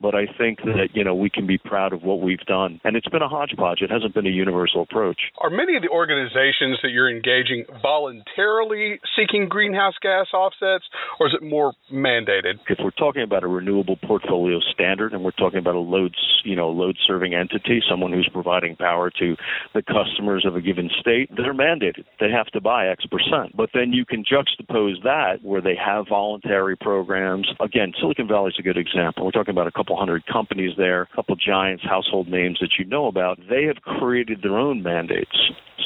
But 0.01 0.15
I 0.15 0.27
think 0.37 0.59
that, 0.65 0.89
you 0.93 1.05
know, 1.05 1.15
we 1.15 1.31
can 1.31 1.47
be 1.47 1.59
proud 1.59 1.93
of 1.93 2.03
what 2.03 2.21
we've 2.21 2.45
done. 2.47 2.81
And 2.85 2.97
it's 2.97 3.09
been 3.09 3.23
a 3.23 3.29
hodgepodge. 3.29 3.81
It 3.83 3.91
hasn't 3.91 4.15
been 4.15 4.27
a 4.27 4.31
universal 4.31 4.83
approach. 4.83 5.21
Are 5.39 5.51
many 5.51 5.77
of 5.77 5.83
the 5.83 5.89
organizations 5.89 6.79
that 6.83 6.91
you're 6.91 7.11
engaging 7.11 7.65
voluntarily 7.83 9.01
seeking 9.17 9.49
greenhouse 9.49 9.95
gas 10.03 10.27
offsets, 10.35 10.85
or 11.19 11.29
is 11.29 11.35
it 11.35 11.45
more 11.45 11.73
mandated? 11.93 12.55
If 12.69 12.79
we're 12.83 12.91
talking 12.91 13.23
about 13.23 13.45
a 13.45 13.49
renewable 13.49 13.97
portfolio 13.97 14.59
standard 14.73 15.13
and 15.13 15.23
we're 15.23 15.31
talking 15.33 15.59
about 15.59 15.75
a 15.75 15.81
load, 15.81 16.15
you 16.45 16.57
know, 16.57 16.71
load 16.71 16.97
serving 17.07 17.35
entity, 17.35 17.60
someone 17.89 18.13
who's 18.13 18.29
providing 18.33 18.77
power 18.77 19.11
to 19.19 19.37
the 19.75 19.83
customers 19.83 20.45
of 20.47 20.57
a 20.57 20.61
given 20.61 20.91
state, 21.01 21.31
they're 21.37 21.55
mandated. 21.55 22.05
They 22.19 22.31
have 22.31 22.47
to 22.49 22.61
buy 22.61 22.89
X 22.89 23.05
percent. 23.07 23.57
But 23.57 23.71
then 23.75 23.93
you 23.93 24.05
can 24.05 24.25
juxtapose 24.25 25.03
that 25.05 25.39
where 25.43 25.61
they 25.61 25.77
have 25.77 26.09
voluntary 26.09 26.77
programs. 26.77 27.49
Again, 27.61 27.93
Silicon 28.01 28.29
Valley 28.29 28.51
is 28.51 28.57
a 28.59 28.63
good 28.63 28.77
example. 28.77 29.25
We're 29.25 29.33
talking 29.33 29.53
about 29.53 29.67
a 29.67 29.73
couple 29.73 29.97
hundred 29.97 30.27
companies 30.27 30.73
there, 30.77 31.03
a 31.03 31.17
couple 31.17 31.37
giants, 31.37 31.85
household 31.85 32.29
names 32.29 32.59
that 32.61 32.71
you 32.79 32.85
know 32.85 33.07
about. 33.07 33.39
They 33.49 33.65
have 33.65 33.77
created 33.83 34.43
their 34.43 34.59
own 34.59 34.83
mandates. 34.83 35.37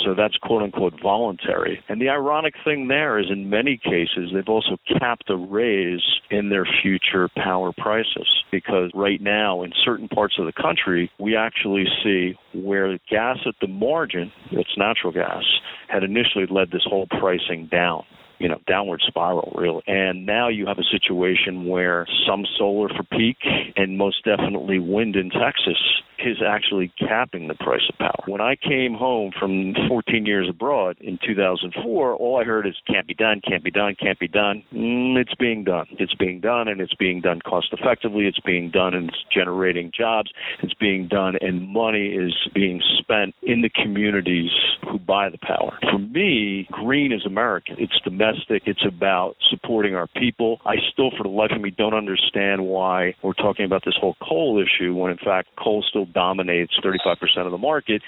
So 0.05 0.15
that's 0.15 0.37
quote 0.37 0.63
unquote 0.63 0.95
voluntary. 1.03 1.83
And 1.89 2.01
the 2.01 2.09
ironic 2.09 2.55
thing 2.65 2.89
there 2.89 3.19
is 3.19 3.27
in 3.31 3.49
many 3.49 3.77
cases, 3.77 4.31
they've 4.33 4.49
also 4.49 4.77
capped 4.99 5.31
a 5.31 5.37
raise 5.37 6.03
in 6.31 6.51
their 6.51 6.67
future 6.83 7.29
power 7.37 7.73
prices 7.77 8.27
because 8.51 8.91
right 8.95 9.21
now 9.21 9.63
in 9.63 9.73
certain 9.85 10.09
parts 10.09 10.35
of 10.39 10.47
the 10.47 10.53
country, 10.53 11.11
we 11.19 11.37
actually 11.37 11.87
see 12.03 12.35
where 12.55 12.99
gas 13.11 13.39
at 13.47 13.55
the 13.61 13.69
margin, 13.69 14.33
it's 14.51 14.77
natural 14.77 15.13
gas, 15.13 15.45
had 15.89 16.05
initially 16.05 16.47
led 16.51 16.71
this 16.71 16.85
whole 16.85 17.07
pricing 17.07 17.69
down 17.71 18.05
you 18.39 18.49
know, 18.49 18.59
downward 18.67 19.01
spiral, 19.07 19.53
really. 19.57 19.83
And 19.87 20.27
now 20.27 20.49
you 20.49 20.67
have 20.67 20.79
a 20.79 20.85
situation 20.85 21.67
where 21.67 22.07
some 22.29 22.45
solar 22.59 22.89
for 22.89 23.05
peak 23.05 23.37
and 23.77 23.97
most 23.97 24.25
definitely 24.25 24.79
wind 24.79 25.17
in 25.17 25.31
Texas 25.31 25.79
is 26.25 26.39
actually 26.47 26.93
capping 26.99 27.49
the 27.49 27.55
price 27.55 27.83
of 27.89 27.99
power. 27.99 28.25
When 28.27 28.41
I 28.41 28.57
came 28.57 28.95
home 28.95 29.33
from 29.39 29.75
14 29.89 30.27
years 30.27 30.49
abroad 30.49 30.97
in 31.01 31.19
2004, 31.25 32.15
all 32.15 32.41
I 32.41 32.45
heard 32.45 32.67
is 32.67 32.75
can't 32.87 33.07
be 33.07 33.15
done, 33.15 33.41
can't 33.47 33.65
be 33.65 33.71
done, 33.71 33.97
can't 34.01 34.19
be 34.19 34.29
done. 34.29 34.63
Mm, 34.73 35.17
it's 35.17 35.35
being 35.35 35.65
done. 35.65 35.87
It's 35.99 36.15
being 36.15 36.41
done, 36.41 36.69
and 36.69 36.81
it's 36.81 36.95
being 36.95 37.21
done 37.21 37.41
cost 37.41 37.69
effectively. 37.73 38.27
It's 38.27 38.41
being 38.41 38.71
done, 38.71 38.95
and 38.95 39.09
it's 39.09 39.25
generating 39.33 39.93
jobs. 39.97 40.31
It's 40.63 40.75
being 40.75 41.09
done, 41.09 41.37
and 41.41 41.69
money 41.69 42.09
is 42.09 42.35
being 42.55 42.83
spent 42.99 43.35
in 43.43 43.63
the 43.63 43.71
communities 43.71 44.51
who 44.83 44.99
buy 44.99 45.29
the 45.29 45.39
power. 45.39 45.79
For 45.91 45.99
me, 45.99 46.67
green 46.71 47.13
is 47.13 47.27
American. 47.27 47.77
It's 47.79 47.99
domestic. 48.05 48.63
It's 48.67 48.85
about 48.87 49.37
supporting 49.51 49.95
our 49.95 50.07
people. 50.07 50.61
I 50.65 50.77
still, 50.93 51.11
for 51.17 51.23
the 51.23 51.29
life 51.29 51.51
of 51.55 51.61
me, 51.61 51.71
don't 51.71 51.95
understand 51.95 52.65
why 52.67 53.15
we're 53.23 53.35
talking 53.35 53.65
about 53.65 53.85
this 53.85 53.95
whole 54.01 54.17
coal 54.23 54.63
issue 54.63 54.95
when, 54.95 55.11
in 55.11 55.19
fact, 55.19 55.49
coal 55.59 55.85
still 55.89 56.07
dominates 56.15 56.73
35% 56.83 57.17
of 57.45 57.51
the 57.51 57.59
market, 57.59 58.03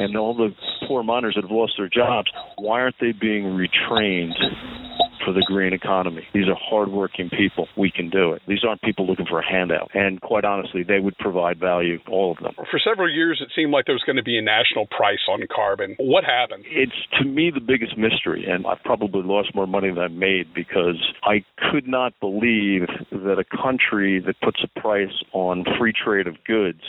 and 0.00 0.16
all 0.16 0.34
the 0.34 0.50
poor 0.88 1.02
miners 1.02 1.34
that 1.36 1.42
have 1.42 1.50
lost 1.50 1.74
their 1.78 1.88
jobs, 1.88 2.30
why 2.56 2.80
aren't 2.80 2.96
they 3.00 3.12
being 3.12 3.44
retrained 3.44 4.34
for 5.24 5.32
the 5.32 5.44
green 5.46 5.72
economy. 5.72 6.22
These 6.34 6.48
are 6.48 6.56
hardworking 6.58 7.30
people. 7.30 7.68
We 7.76 7.90
can 7.90 8.10
do 8.10 8.32
it. 8.32 8.42
These 8.48 8.64
aren't 8.66 8.82
people 8.82 9.06
looking 9.06 9.26
for 9.26 9.40
a 9.40 9.46
handout. 9.46 9.90
And 9.94 10.20
quite 10.20 10.44
honestly, 10.44 10.82
they 10.82 10.98
would 10.98 11.16
provide 11.18 11.58
value, 11.58 11.98
all 12.08 12.32
of 12.32 12.38
them. 12.42 12.54
For 12.70 12.80
several 12.82 13.12
years, 13.12 13.40
it 13.44 13.52
seemed 13.54 13.72
like 13.72 13.86
there 13.86 13.94
was 13.94 14.02
going 14.04 14.16
to 14.16 14.22
be 14.22 14.38
a 14.38 14.42
national 14.42 14.86
price 14.86 15.20
on 15.28 15.40
carbon. 15.54 15.96
What 15.98 16.24
happened? 16.24 16.64
It's 16.68 16.92
to 17.20 17.24
me 17.24 17.50
the 17.52 17.60
biggest 17.60 17.96
mystery, 17.96 18.46
and 18.48 18.66
I 18.66 18.74
probably 18.84 19.22
lost 19.22 19.54
more 19.54 19.66
money 19.66 19.88
than 19.90 19.98
I 19.98 20.08
made 20.08 20.54
because 20.54 21.00
I 21.22 21.44
could 21.70 21.86
not 21.86 22.12
believe 22.20 22.88
that 23.10 23.38
a 23.38 23.44
country 23.62 24.22
that 24.26 24.40
puts 24.40 24.62
a 24.64 24.80
price 24.80 25.12
on 25.32 25.64
free 25.78 25.92
trade 25.92 26.26
of 26.26 26.34
goods 26.44 26.82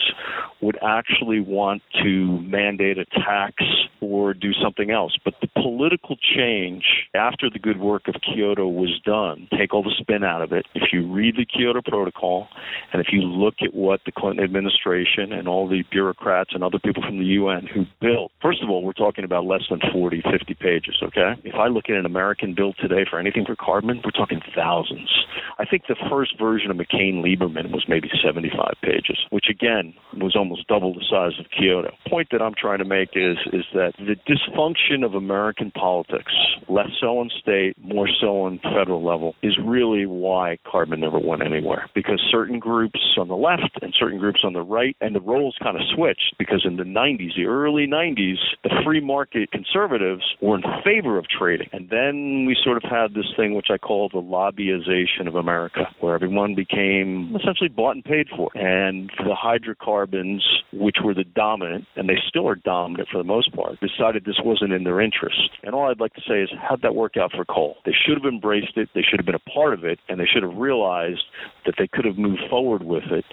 would 0.60 0.78
actually 0.82 1.40
want 1.40 1.82
to 2.02 2.40
mandate 2.42 2.98
a 3.02 3.20
tax 3.20 3.54
or 4.00 4.34
do 4.34 4.52
something 4.52 4.90
else. 4.90 5.16
But 5.24 5.34
the 5.40 5.48
political 5.48 6.16
change 6.16 6.84
after 7.14 7.50
the 7.50 7.58
good 7.58 7.78
work 7.78 8.08
of 8.08 8.14
Kyoto 8.22 8.66
was 8.68 9.00
done, 9.04 9.48
take 9.56 9.74
all 9.74 9.82
the 9.82 9.94
spin 9.98 10.24
out 10.24 10.42
of 10.42 10.52
it. 10.52 10.66
If 10.74 10.92
you 10.92 11.10
read 11.10 11.36
the 11.36 11.46
Kyoto 11.46 11.80
Protocol 11.82 12.48
and 12.92 13.00
if 13.00 13.08
you 13.12 13.22
look 13.22 13.54
at 13.62 13.74
what 13.74 14.00
the 14.06 14.12
Clinton 14.12 14.44
administration 14.44 15.32
and 15.32 15.48
all 15.48 15.68
the 15.68 15.84
bureaucrats 15.90 16.50
and 16.54 16.64
other 16.64 16.78
people 16.78 17.02
from 17.02 17.18
the 17.18 17.24
UN 17.24 17.66
who 17.66 17.84
built, 18.00 18.32
first 18.40 18.62
of 18.62 18.70
all, 18.70 18.82
we're 18.82 18.92
talking 18.92 19.24
about 19.24 19.44
less 19.44 19.62
than 19.70 19.80
40, 19.92 20.22
50 20.30 20.54
pages, 20.54 20.96
okay? 21.02 21.34
If 21.44 21.54
I 21.54 21.68
look 21.68 21.84
at 21.88 21.96
an 21.96 22.06
American 22.06 22.54
bill 22.54 22.72
today 22.80 23.04
for 23.08 23.18
anything 23.18 23.44
for 23.44 23.56
carbon, 23.56 24.00
we're 24.04 24.10
talking 24.10 24.40
thousands. 24.54 25.10
I 25.58 25.64
think 25.64 25.84
the 25.88 25.96
first 26.10 26.38
version 26.38 26.70
of 26.70 26.76
McCain 26.76 27.22
Lieberman 27.22 27.72
was 27.72 27.84
maybe 27.88 28.08
75 28.24 28.74
pages, 28.82 29.18
which 29.30 29.46
again 29.50 29.94
was 30.16 30.34
almost 30.36 30.66
double 30.66 30.94
the 30.94 31.04
size 31.08 31.38
of 31.38 31.46
Kyoto. 31.50 31.92
Point 32.08 32.28
that 32.32 32.42
I'm 32.42 32.54
trying 32.54 32.78
to 32.78 32.84
make 32.92 33.10
is 33.14 33.38
is 33.52 33.64
that 33.72 33.92
the 33.98 34.16
dysfunction 34.28 35.04
of 35.04 35.14
American 35.14 35.70
politics, 35.70 36.32
less 36.68 36.90
so 37.00 37.20
in 37.22 37.30
state, 37.40 37.74
more 37.82 38.08
so 38.20 38.42
on 38.42 38.58
federal 38.58 39.02
level, 39.02 39.34
is 39.42 39.56
really 39.64 40.04
why 40.04 40.58
carbon 40.70 41.00
never 41.00 41.18
went 41.18 41.42
anywhere. 41.42 41.88
Because 41.94 42.20
certain 42.30 42.58
groups 42.58 43.00
on 43.16 43.28
the 43.28 43.36
left 43.36 43.78
and 43.80 43.94
certain 43.98 44.18
groups 44.18 44.40
on 44.44 44.52
the 44.52 44.62
right, 44.62 44.96
and 45.00 45.14
the 45.14 45.20
roles 45.20 45.56
kind 45.62 45.76
of 45.76 45.82
switched. 45.94 46.34
Because 46.38 46.62
in 46.64 46.76
the 46.76 46.84
90s, 46.84 47.34
the 47.36 47.46
early 47.46 47.86
90s, 47.86 48.36
the 48.62 48.70
free 48.84 49.00
market 49.00 49.50
conservatives 49.50 50.24
were 50.40 50.56
in 50.56 50.62
favor 50.84 51.18
of 51.18 51.26
trading, 51.28 51.68
and 51.72 51.88
then 51.88 52.44
we 52.46 52.56
sort 52.62 52.76
of 52.76 52.82
had 52.82 53.14
this 53.14 53.30
thing 53.36 53.54
which 53.54 53.68
I 53.70 53.78
call 53.78 54.08
the 54.08 54.20
lobbyization 54.20 55.26
of 55.26 55.34
America, 55.34 55.86
where 56.00 56.14
everyone 56.14 56.54
became 56.54 57.34
essentially 57.40 57.68
bought 57.68 57.96
and 57.96 58.04
paid 58.04 58.28
for, 58.36 58.50
and 58.54 59.10
the 59.18 59.34
hydrocarbons, 59.34 60.44
which 60.72 60.96
were 61.02 61.14
the 61.14 61.24
dominant, 61.24 61.86
and 61.96 62.08
they 62.08 62.18
still 62.28 62.46
are 62.46 62.56
dominant 62.56 62.81
for 63.10 63.18
the 63.18 63.24
most 63.24 63.52
part, 63.54 63.78
decided 63.80 64.24
this 64.24 64.40
wasn't 64.44 64.72
in 64.72 64.84
their 64.84 65.00
interest. 65.00 65.50
And 65.62 65.74
all 65.74 65.90
I'd 65.90 66.00
like 66.00 66.14
to 66.14 66.22
say 66.26 66.40
is, 66.42 66.50
how'd 66.60 66.82
that 66.82 66.94
work 66.94 67.16
out 67.16 67.32
for 67.32 67.44
coal? 67.44 67.76
They 67.84 67.92
should 67.92 68.16
have 68.22 68.32
embraced 68.32 68.76
it, 68.76 68.88
they 68.94 69.02
should 69.02 69.18
have 69.18 69.26
been 69.26 69.34
a 69.34 69.50
part 69.50 69.74
of 69.74 69.84
it, 69.84 69.98
and 70.08 70.18
they 70.20 70.26
should 70.26 70.42
have 70.42 70.56
realized 70.56 71.24
that 71.66 71.74
they 71.78 71.88
could 71.88 72.04
have 72.04 72.18
moved 72.18 72.42
forward 72.48 72.82
with 72.82 73.04
it 73.10 73.24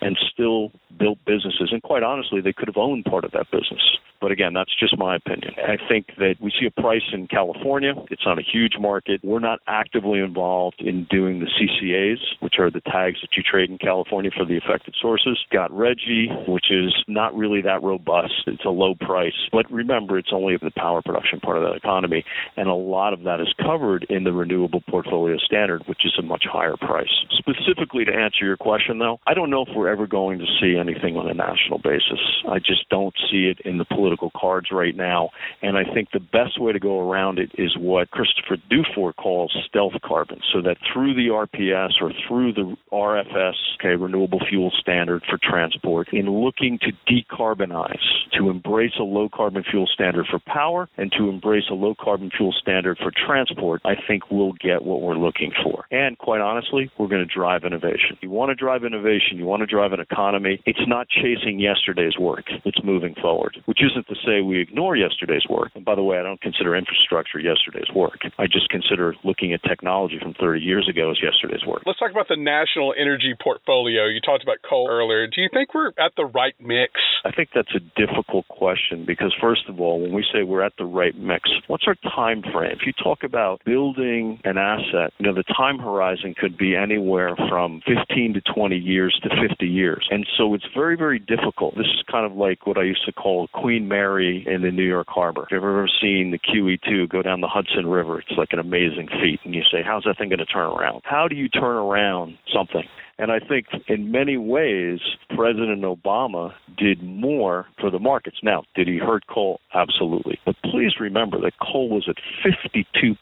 and 0.00 0.16
still 0.32 0.72
built 0.98 1.18
businesses. 1.26 1.70
And 1.72 1.82
quite 1.82 2.02
honestly, 2.02 2.40
they 2.40 2.52
could 2.52 2.68
have 2.68 2.76
owned 2.76 3.04
part 3.04 3.24
of 3.24 3.32
that 3.32 3.50
business. 3.50 3.82
But 4.20 4.32
again, 4.32 4.52
that's 4.52 4.74
just 4.78 4.96
my 4.98 5.16
opinion. 5.16 5.54
I 5.56 5.76
think 5.88 6.08
that 6.18 6.36
we 6.40 6.50
see 6.58 6.66
a 6.66 6.80
price 6.80 7.02
in 7.12 7.28
California. 7.28 7.94
It's 8.10 8.26
not 8.26 8.38
a 8.38 8.42
huge 8.42 8.74
market. 8.78 9.20
We're 9.22 9.38
not 9.38 9.60
actively 9.66 10.18
involved 10.18 10.80
in 10.80 11.06
doing 11.10 11.40
the 11.40 11.46
CCAs, 11.46 12.18
which 12.40 12.54
are 12.58 12.70
the 12.70 12.80
tags 12.80 13.20
that 13.20 13.36
you 13.36 13.42
trade 13.42 13.70
in 13.70 13.78
California 13.78 14.30
for 14.36 14.44
the 14.44 14.56
affected 14.56 14.94
sources. 15.00 15.38
Got 15.52 15.70
RGGI, 15.70 16.48
which 16.48 16.70
is 16.70 16.94
not 17.06 17.34
really 17.34 17.62
that 17.62 17.82
robust. 17.82 18.32
It's 18.46 18.64
a 18.64 18.70
low 18.70 18.94
price. 18.94 19.48
But 19.52 19.70
remember, 19.70 20.18
it's 20.18 20.32
only 20.32 20.54
of 20.54 20.60
the 20.60 20.72
power 20.76 21.00
production 21.02 21.40
part 21.40 21.56
of 21.58 21.62
that 21.62 21.76
economy. 21.76 22.24
And 22.56 22.68
a 22.68 22.74
lot 22.74 23.12
of 23.12 23.22
that 23.22 23.40
is 23.40 23.54
covered 23.60 24.06
in 24.10 24.24
the 24.24 24.32
renewable 24.32 24.82
portfolio 24.88 25.36
standard, 25.38 25.82
which 25.86 26.04
is 26.04 26.12
a 26.18 26.22
much 26.22 26.44
higher 26.50 26.76
price. 26.76 27.24
Specifically 27.30 28.04
to 28.04 28.12
answer 28.12 28.44
your 28.44 28.56
question, 28.56 28.98
though, 28.98 29.20
I 29.26 29.34
don't 29.34 29.50
know 29.50 29.62
if 29.62 29.68
we're 29.74 29.88
ever 29.88 30.06
going 30.06 30.38
to 30.38 30.46
see 30.60 30.76
anything 30.76 31.16
on 31.16 31.28
a 31.28 31.34
national 31.34 31.78
basis. 31.78 32.20
I 32.48 32.58
just 32.58 32.88
don't 32.88 33.14
see 33.30 33.46
it 33.46 33.60
in 33.64 33.78
the 33.78 33.84
political 33.84 34.07
geopolitical 34.08 34.30
cards 34.32 34.68
right 34.70 34.96
now. 34.96 35.30
And 35.62 35.76
I 35.76 35.84
think 35.84 36.08
the 36.12 36.20
best 36.20 36.60
way 36.60 36.72
to 36.72 36.78
go 36.78 37.00
around 37.00 37.38
it 37.38 37.50
is 37.58 37.76
what 37.78 38.10
Christopher 38.10 38.56
Dufour 38.70 39.12
calls 39.12 39.56
stealth 39.68 39.94
carbon. 40.04 40.40
So 40.52 40.62
that 40.62 40.76
through 40.92 41.14
the 41.14 41.28
RPS 41.28 42.00
or 42.00 42.12
through 42.26 42.52
the 42.52 42.76
RFS, 42.92 43.54
okay, 43.80 43.96
renewable 43.96 44.40
fuel 44.48 44.72
standard 44.80 45.22
for 45.28 45.38
transport, 45.42 46.08
in 46.12 46.30
looking 46.30 46.78
to 46.80 46.92
decarbonize, 47.12 47.96
to 48.32 48.50
embrace 48.50 48.92
a 48.98 49.04
low 49.04 49.28
carbon 49.28 49.64
fuel 49.68 49.86
standard 49.92 50.26
for 50.30 50.38
power 50.46 50.88
and 50.96 51.12
to 51.12 51.28
embrace 51.28 51.64
a 51.70 51.74
low 51.74 51.94
carbon 51.98 52.30
fuel 52.36 52.52
standard 52.52 52.98
for 52.98 53.10
transport, 53.26 53.80
I 53.84 53.94
think 54.06 54.30
we'll 54.30 54.52
get 54.52 54.84
what 54.84 55.02
we're 55.02 55.16
looking 55.16 55.52
for. 55.62 55.86
And 55.90 56.16
quite 56.18 56.40
honestly, 56.40 56.90
we're 56.98 57.08
going 57.08 57.26
to 57.26 57.34
drive 57.34 57.64
innovation. 57.64 58.18
You 58.20 58.30
want 58.30 58.50
to 58.50 58.54
drive 58.54 58.84
innovation, 58.84 59.38
you 59.38 59.44
want 59.44 59.60
to 59.60 59.66
drive 59.66 59.92
an 59.92 60.00
economy. 60.00 60.60
It's 60.66 60.86
not 60.86 61.08
chasing 61.08 61.58
yesterday's 61.58 62.18
work, 62.18 62.44
it's 62.64 62.82
moving 62.84 63.14
forward, 63.20 63.58
which 63.66 63.82
isn't 63.98 64.08
to 64.08 64.20
say 64.24 64.40
we 64.40 64.60
ignore 64.60 64.96
yesterday's 64.96 65.46
work. 65.48 65.72
And 65.74 65.84
by 65.84 65.94
the 65.94 66.02
way, 66.02 66.18
I 66.18 66.22
don't 66.22 66.40
consider 66.40 66.76
infrastructure 66.76 67.38
yesterday's 67.38 67.92
work. 67.94 68.20
I 68.38 68.46
just 68.46 68.68
consider 68.70 69.14
looking 69.24 69.52
at 69.52 69.62
technology 69.62 70.18
from 70.20 70.34
30 70.34 70.60
years 70.60 70.88
ago 70.88 71.10
as 71.10 71.18
yesterday's 71.22 71.66
work. 71.66 71.82
Let's 71.86 71.98
talk 71.98 72.10
about 72.10 72.28
the 72.28 72.36
national 72.36 72.94
energy 72.98 73.34
portfolio. 73.40 74.06
You 74.06 74.20
talked 74.20 74.42
about 74.42 74.58
coal 74.68 74.88
earlier. 74.90 75.26
Do 75.26 75.40
you 75.40 75.48
think 75.52 75.74
we're 75.74 75.88
at 75.98 76.12
the 76.16 76.24
right 76.24 76.54
mix? 76.60 76.92
I 77.24 77.32
think 77.32 77.50
that's 77.54 77.74
a 77.74 77.80
difficult 77.98 78.46
question 78.48 79.04
because, 79.04 79.34
first 79.40 79.68
of 79.68 79.80
all, 79.80 80.00
when 80.00 80.12
we 80.12 80.24
say 80.32 80.42
we're 80.42 80.62
at 80.62 80.74
the 80.78 80.84
right 80.84 81.16
mix, 81.16 81.50
what's 81.66 81.84
our 81.86 81.96
time 82.14 82.42
frame? 82.42 82.72
If 82.72 82.86
you 82.86 82.92
talk 82.92 83.24
about 83.24 83.60
building 83.64 84.40
an 84.44 84.58
asset, 84.58 85.12
you 85.18 85.26
know, 85.26 85.34
the 85.34 85.44
time 85.44 85.78
horizon 85.78 86.34
could 86.38 86.56
be 86.56 86.76
anywhere 86.76 87.34
from 87.48 87.82
15 87.86 88.34
to 88.34 88.40
20 88.40 88.76
years 88.76 89.18
to 89.22 89.30
50 89.48 89.66
years. 89.66 90.06
And 90.10 90.26
so 90.36 90.54
it's 90.54 90.66
very, 90.74 90.96
very 90.96 91.18
difficult. 91.18 91.76
This 91.76 91.86
is 91.86 92.02
kind 92.10 92.24
of 92.24 92.36
like 92.36 92.66
what 92.66 92.78
I 92.78 92.82
used 92.82 93.04
to 93.06 93.12
call 93.12 93.48
Queen 93.52 93.87
Mary 93.88 94.44
in 94.46 94.62
the 94.62 94.70
New 94.70 94.84
York 94.84 95.08
Harbor. 95.08 95.44
If 95.44 95.50
you've 95.50 95.62
ever 95.62 95.88
seen 96.00 96.30
the 96.30 96.38
QE2 96.38 97.08
go 97.08 97.22
down 97.22 97.40
the 97.40 97.48
Hudson 97.48 97.86
River, 97.86 98.20
it's 98.20 98.38
like 98.38 98.52
an 98.52 98.58
amazing 98.58 99.08
feat. 99.20 99.40
And 99.44 99.54
you 99.54 99.62
say, 99.70 99.78
how's 99.84 100.04
that 100.04 100.18
thing 100.18 100.28
going 100.28 100.38
to 100.38 100.46
turn 100.46 100.66
around? 100.66 101.02
How 101.04 101.28
do 101.28 101.34
you 101.34 101.48
turn 101.48 101.76
around 101.76 102.38
something? 102.52 102.84
And 103.18 103.32
I 103.32 103.40
think 103.40 103.66
in 103.88 104.12
many 104.12 104.36
ways, 104.36 105.00
President 105.34 105.82
Obama 105.82 106.52
did 106.76 107.02
more 107.02 107.66
for 107.80 107.90
the 107.90 107.98
markets. 107.98 108.38
Now, 108.42 108.62
did 108.76 108.86
he 108.86 108.98
hurt 108.98 109.26
coal? 109.26 109.60
Absolutely. 109.74 110.38
But 110.46 110.54
please 110.62 110.92
remember 111.00 111.40
that 111.40 111.52
coal 111.60 111.88
was 111.88 112.08
at 112.08 112.16
52% 112.44 113.16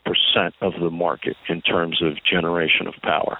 of 0.61 0.75
the 0.81 0.91
market 0.91 1.37
in 1.49 1.63
terms 1.63 2.03
of 2.03 2.13
generation 2.31 2.87
of 2.87 2.95
power. 3.03 3.39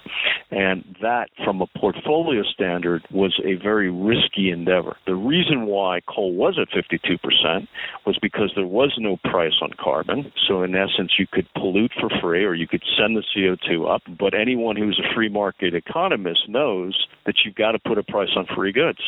And 0.49 0.83
that, 1.01 1.29
from 1.43 1.61
a 1.61 1.67
portfolio 1.77 2.41
standard, 2.43 3.05
was 3.11 3.39
a 3.45 3.55
very 3.61 3.91
risky 3.91 4.49
endeavor. 4.49 4.97
The 5.05 5.15
reason 5.15 5.67
why 5.67 6.01
coal 6.07 6.33
was 6.33 6.59
at 6.59 6.69
52% 6.69 7.67
was 8.05 8.17
because 8.19 8.51
there 8.55 8.65
was 8.65 8.95
no 8.97 9.17
price 9.17 9.59
on 9.61 9.71
carbon. 9.79 10.31
So, 10.47 10.63
in 10.63 10.73
essence, 10.73 11.13
you 11.19 11.27
could 11.31 11.47
pollute 11.55 11.91
for 11.99 12.09
free 12.21 12.45
or 12.45 12.55
you 12.55 12.67
could 12.67 12.83
send 12.97 13.15
the 13.15 13.23
CO2 13.35 13.93
up. 13.93 14.01
But 14.19 14.33
anyone 14.33 14.75
who's 14.75 14.99
a 14.99 15.13
free 15.13 15.29
market 15.29 15.75
economist 15.75 16.46
knows 16.47 17.07
that 17.25 17.35
you've 17.43 17.55
got 17.55 17.73
to 17.73 17.79
put 17.79 17.97
a 17.97 18.03
price 18.03 18.29
on 18.35 18.45
free 18.55 18.71
goods. 18.71 18.99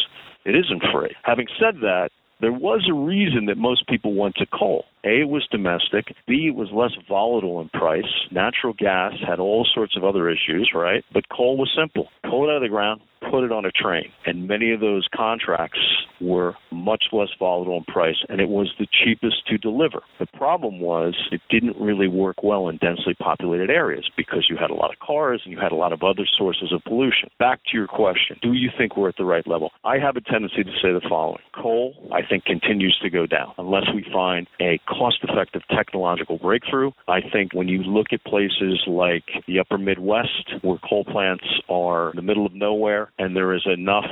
It 0.46 0.56
isn't 0.56 0.84
free. 0.94 1.16
Having 1.24 1.48
said 1.60 1.82
that, 1.82 2.10
there 2.42 2.54
was 2.54 2.88
a 2.90 2.94
reason 2.94 3.46
that 3.48 3.58
most 3.58 3.88
people 3.88 4.14
went 4.14 4.36
to 4.36 4.46
coal. 4.46 4.86
A, 5.04 5.24
was 5.26 5.48
domestic. 5.52 6.16
B, 6.28 6.52
was 6.52 6.70
less 6.72 6.92
volatile 7.08 7.62
in 7.62 7.70
price. 7.70 8.04
Natural 8.32 8.74
gas 8.74 9.14
had 9.26 9.40
all 9.40 9.66
sorts 9.74 9.96
of 9.96 10.04
other 10.04 10.30
issues, 10.30 10.72
right? 10.74 11.04
But 11.14 11.30
coal 11.30 11.58
was 11.58 11.72
simple. 11.78 12.10
It 12.24 12.30
out 12.50 12.58
of 12.58 12.62
the 12.62 12.70
ground, 12.70 13.02
put 13.30 13.44
it 13.44 13.52
on 13.52 13.66
a 13.66 13.72
train. 13.72 14.12
And 14.26 14.48
many 14.48 14.72
of 14.72 14.80
those 14.80 15.08
contracts 15.16 15.80
were 16.22 16.56
much 16.72 17.06
less 17.12 17.30
volatile 17.38 17.78
in 17.78 17.84
price, 17.86 18.18
and 18.30 18.40
it 18.42 18.50
was 18.50 18.74
the 18.80 18.88
cheapest 19.04 19.46
to 19.48 19.58
deliver. 19.58 20.02
The 20.20 20.26
problem 20.26 20.80
was 20.80 21.16
it 21.32 21.42
didn't 21.50 21.78
really 21.80 22.08
work 22.08 22.44
well 22.44 22.70
in 22.70 22.78
densely 22.78 23.14
populated 23.16 23.70
areas 23.70 24.10
because 24.18 24.48
you 24.50 24.58
had 24.58 24.70
a 24.70 24.74
lot 24.74 24.92
of 24.92 25.00
cars 25.00 25.42
and 25.44 25.54
you 25.54 25.60
had 25.60 25.72
a 25.72 25.76
lot 25.76 25.94
of 25.94 26.04
other 26.04 26.26
sources 26.38 26.72
of 26.74 26.84
pollution. 26.84 27.30
Back 27.40 27.60
to 27.72 27.78
your 27.78 27.88
question 27.88 28.38
do 28.42 28.54
you 28.54 28.70
think 28.78 28.96
we're 28.96 29.10
at 29.10 29.18
the 29.18 29.26
right 29.26 29.46
level? 29.48 29.72
I 29.84 29.98
have 30.00 30.16
a 30.16 30.22
tendency 30.22 30.64
to 30.64 30.72
say 30.82 30.92
the 30.92 31.02
following 31.08 31.42
coal, 31.54 31.94
I 32.14 32.22
think, 32.28 32.46
continues 32.46 32.98
to 33.04 33.10
go 33.10 33.26
down 33.26 33.54
unless 33.58 33.86
we 33.94 34.06
find 34.12 34.48
a 34.62 34.80
cost 34.90 35.18
effective 35.24 35.62
technological 35.70 36.38
breakthrough. 36.38 36.92
I 37.08 37.20
think 37.32 37.54
when 37.54 37.68
you 37.68 37.84
look 37.84 38.08
at 38.12 38.24
places 38.24 38.82
like 38.88 39.24
the 39.48 39.60
upper 39.60 39.78
Midwest, 39.78 40.54
where 40.62 40.80
coal 40.88 41.06
plants 41.06 41.46
are 41.70 42.10
in 42.12 42.16
the 42.16 42.22
middle 42.22 42.46
of 42.46 42.54
nowhere, 42.54 43.12
and 43.20 43.36
there 43.36 43.54
is 43.54 43.66
enough 43.66 44.06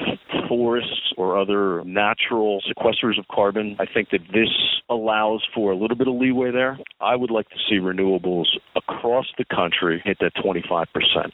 forests 0.47 1.13
or 1.17 1.37
other 1.37 1.83
natural 1.83 2.61
sequesters 2.61 3.19
of 3.19 3.27
carbon, 3.33 3.75
I 3.79 3.85
think 3.91 4.09
that 4.11 4.21
this 4.31 4.49
allows 4.89 5.45
for 5.53 5.71
a 5.71 5.75
little 5.75 5.97
bit 5.97 6.07
of 6.07 6.15
leeway 6.15 6.51
there. 6.51 6.77
I 7.01 7.15
would 7.15 7.31
like 7.31 7.49
to 7.49 7.55
see 7.69 7.75
renewables 7.75 8.45
across 8.75 9.25
the 9.37 9.45
country 9.45 10.01
hit 10.05 10.17
that 10.21 10.35
25%. 10.35 10.85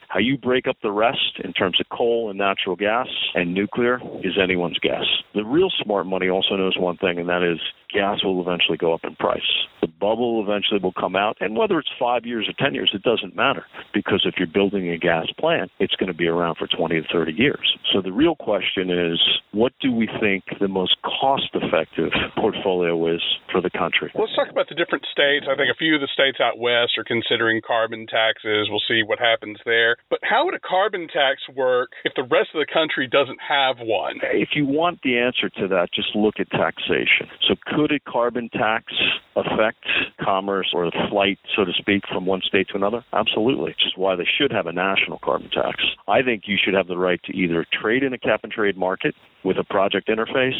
How 0.08 0.18
you 0.18 0.36
break 0.38 0.66
up 0.66 0.76
the 0.82 0.90
rest 0.90 1.40
in 1.42 1.52
terms 1.52 1.80
of 1.80 1.86
coal 1.96 2.30
and 2.30 2.38
natural 2.38 2.76
gas 2.76 3.08
and 3.34 3.54
nuclear 3.54 4.00
is 4.22 4.38
anyone's 4.42 4.78
guess. 4.78 5.04
The 5.34 5.44
real 5.44 5.70
smart 5.82 6.06
money 6.06 6.28
also 6.28 6.56
knows 6.56 6.76
one 6.78 6.96
thing, 6.96 7.18
and 7.18 7.28
that 7.28 7.42
is 7.42 7.60
gas 7.94 8.24
will 8.24 8.42
eventually 8.42 8.76
go 8.76 8.92
up 8.92 9.04
in 9.04 9.14
price. 9.16 9.40
The 9.80 9.86
bubble 9.86 10.42
eventually 10.42 10.80
will 10.82 10.92
come 10.92 11.14
out, 11.14 11.36
and 11.40 11.56
whether 11.56 11.78
it's 11.78 11.88
five 11.98 12.26
years 12.26 12.48
or 12.48 12.54
10 12.58 12.74
years, 12.74 12.90
it 12.92 13.02
doesn't 13.02 13.36
matter 13.36 13.64
because 13.94 14.26
if 14.26 14.34
you're 14.36 14.50
building 14.50 14.90
a 14.90 14.98
gas 14.98 15.26
plant, 15.38 15.70
it's 15.78 15.94
going 15.94 16.10
to 16.10 16.16
be 16.16 16.26
around 16.26 16.56
for 16.56 16.66
20 16.66 17.00
to 17.00 17.06
30 17.12 17.32
years. 17.32 17.78
So 17.92 18.02
the 18.02 18.12
real 18.12 18.34
question 18.34 18.90
is 18.90 19.20
what 19.52 19.72
do 19.80 19.92
we 19.92 20.08
think 20.20 20.44
the 20.60 20.68
most 20.68 20.96
cost 21.04 21.54
effective 21.54 22.10
portfolio 22.36 22.98
is 23.14 23.22
for 23.52 23.60
the 23.60 23.70
country? 23.70 24.10
Let's 24.14 24.34
talk 24.34 24.50
about 24.50 24.68
the 24.68 24.74
different 24.74 25.06
states. 25.12 25.46
I 25.46 25.54
think 25.54 25.70
a 25.70 25.78
few 25.78 25.94
of 25.94 26.00
the 26.00 26.10
states 26.12 26.38
out 26.42 26.58
west 26.58 26.98
are 26.98 27.04
considering 27.04 27.60
carbon 27.64 28.06
taxes. 28.10 28.68
We'll 28.68 28.82
see 28.88 29.02
what 29.06 29.18
happens 29.18 29.58
there. 29.64 29.96
But 30.10 30.18
how 30.22 30.44
would 30.44 30.54
a 30.54 30.60
carbon 30.60 31.06
tax 31.06 31.46
work 31.54 31.90
if 32.04 32.12
the 32.16 32.26
rest 32.26 32.50
of 32.54 32.58
the 32.58 32.70
country 32.72 33.06
doesn't 33.06 33.38
have 33.38 33.76
one? 33.78 34.18
If 34.32 34.50
you 34.56 34.66
want 34.66 35.00
the 35.02 35.18
answer 35.18 35.48
to 35.60 35.68
that, 35.68 35.94
just 35.94 36.16
look 36.16 36.40
at 36.40 36.50
taxation. 36.50 37.30
So 37.46 37.54
could 37.66 37.83
a 37.92 38.00
carbon 38.10 38.48
tax 38.50 38.92
affect 39.36 39.84
commerce 40.20 40.70
or 40.74 40.86
the 40.86 41.06
flight, 41.10 41.38
so 41.56 41.64
to 41.64 41.72
speak, 41.72 42.02
from 42.12 42.26
one 42.26 42.40
state 42.42 42.68
to 42.68 42.76
another? 42.76 43.04
Absolutely, 43.12 43.70
which 43.70 43.86
is 43.86 43.92
why 43.96 44.16
they 44.16 44.26
should 44.38 44.52
have 44.52 44.66
a 44.66 44.72
national 44.72 45.18
carbon 45.18 45.50
tax. 45.50 45.82
I 46.08 46.22
think 46.22 46.44
you 46.46 46.56
should 46.62 46.74
have 46.74 46.86
the 46.86 46.98
right 46.98 47.20
to 47.24 47.36
either 47.36 47.66
trade 47.72 48.02
in 48.02 48.12
a 48.12 48.18
cap 48.18 48.40
and 48.42 48.52
trade 48.52 48.76
market 48.76 49.14
with 49.44 49.58
a 49.58 49.64
project 49.64 50.08
interface 50.08 50.58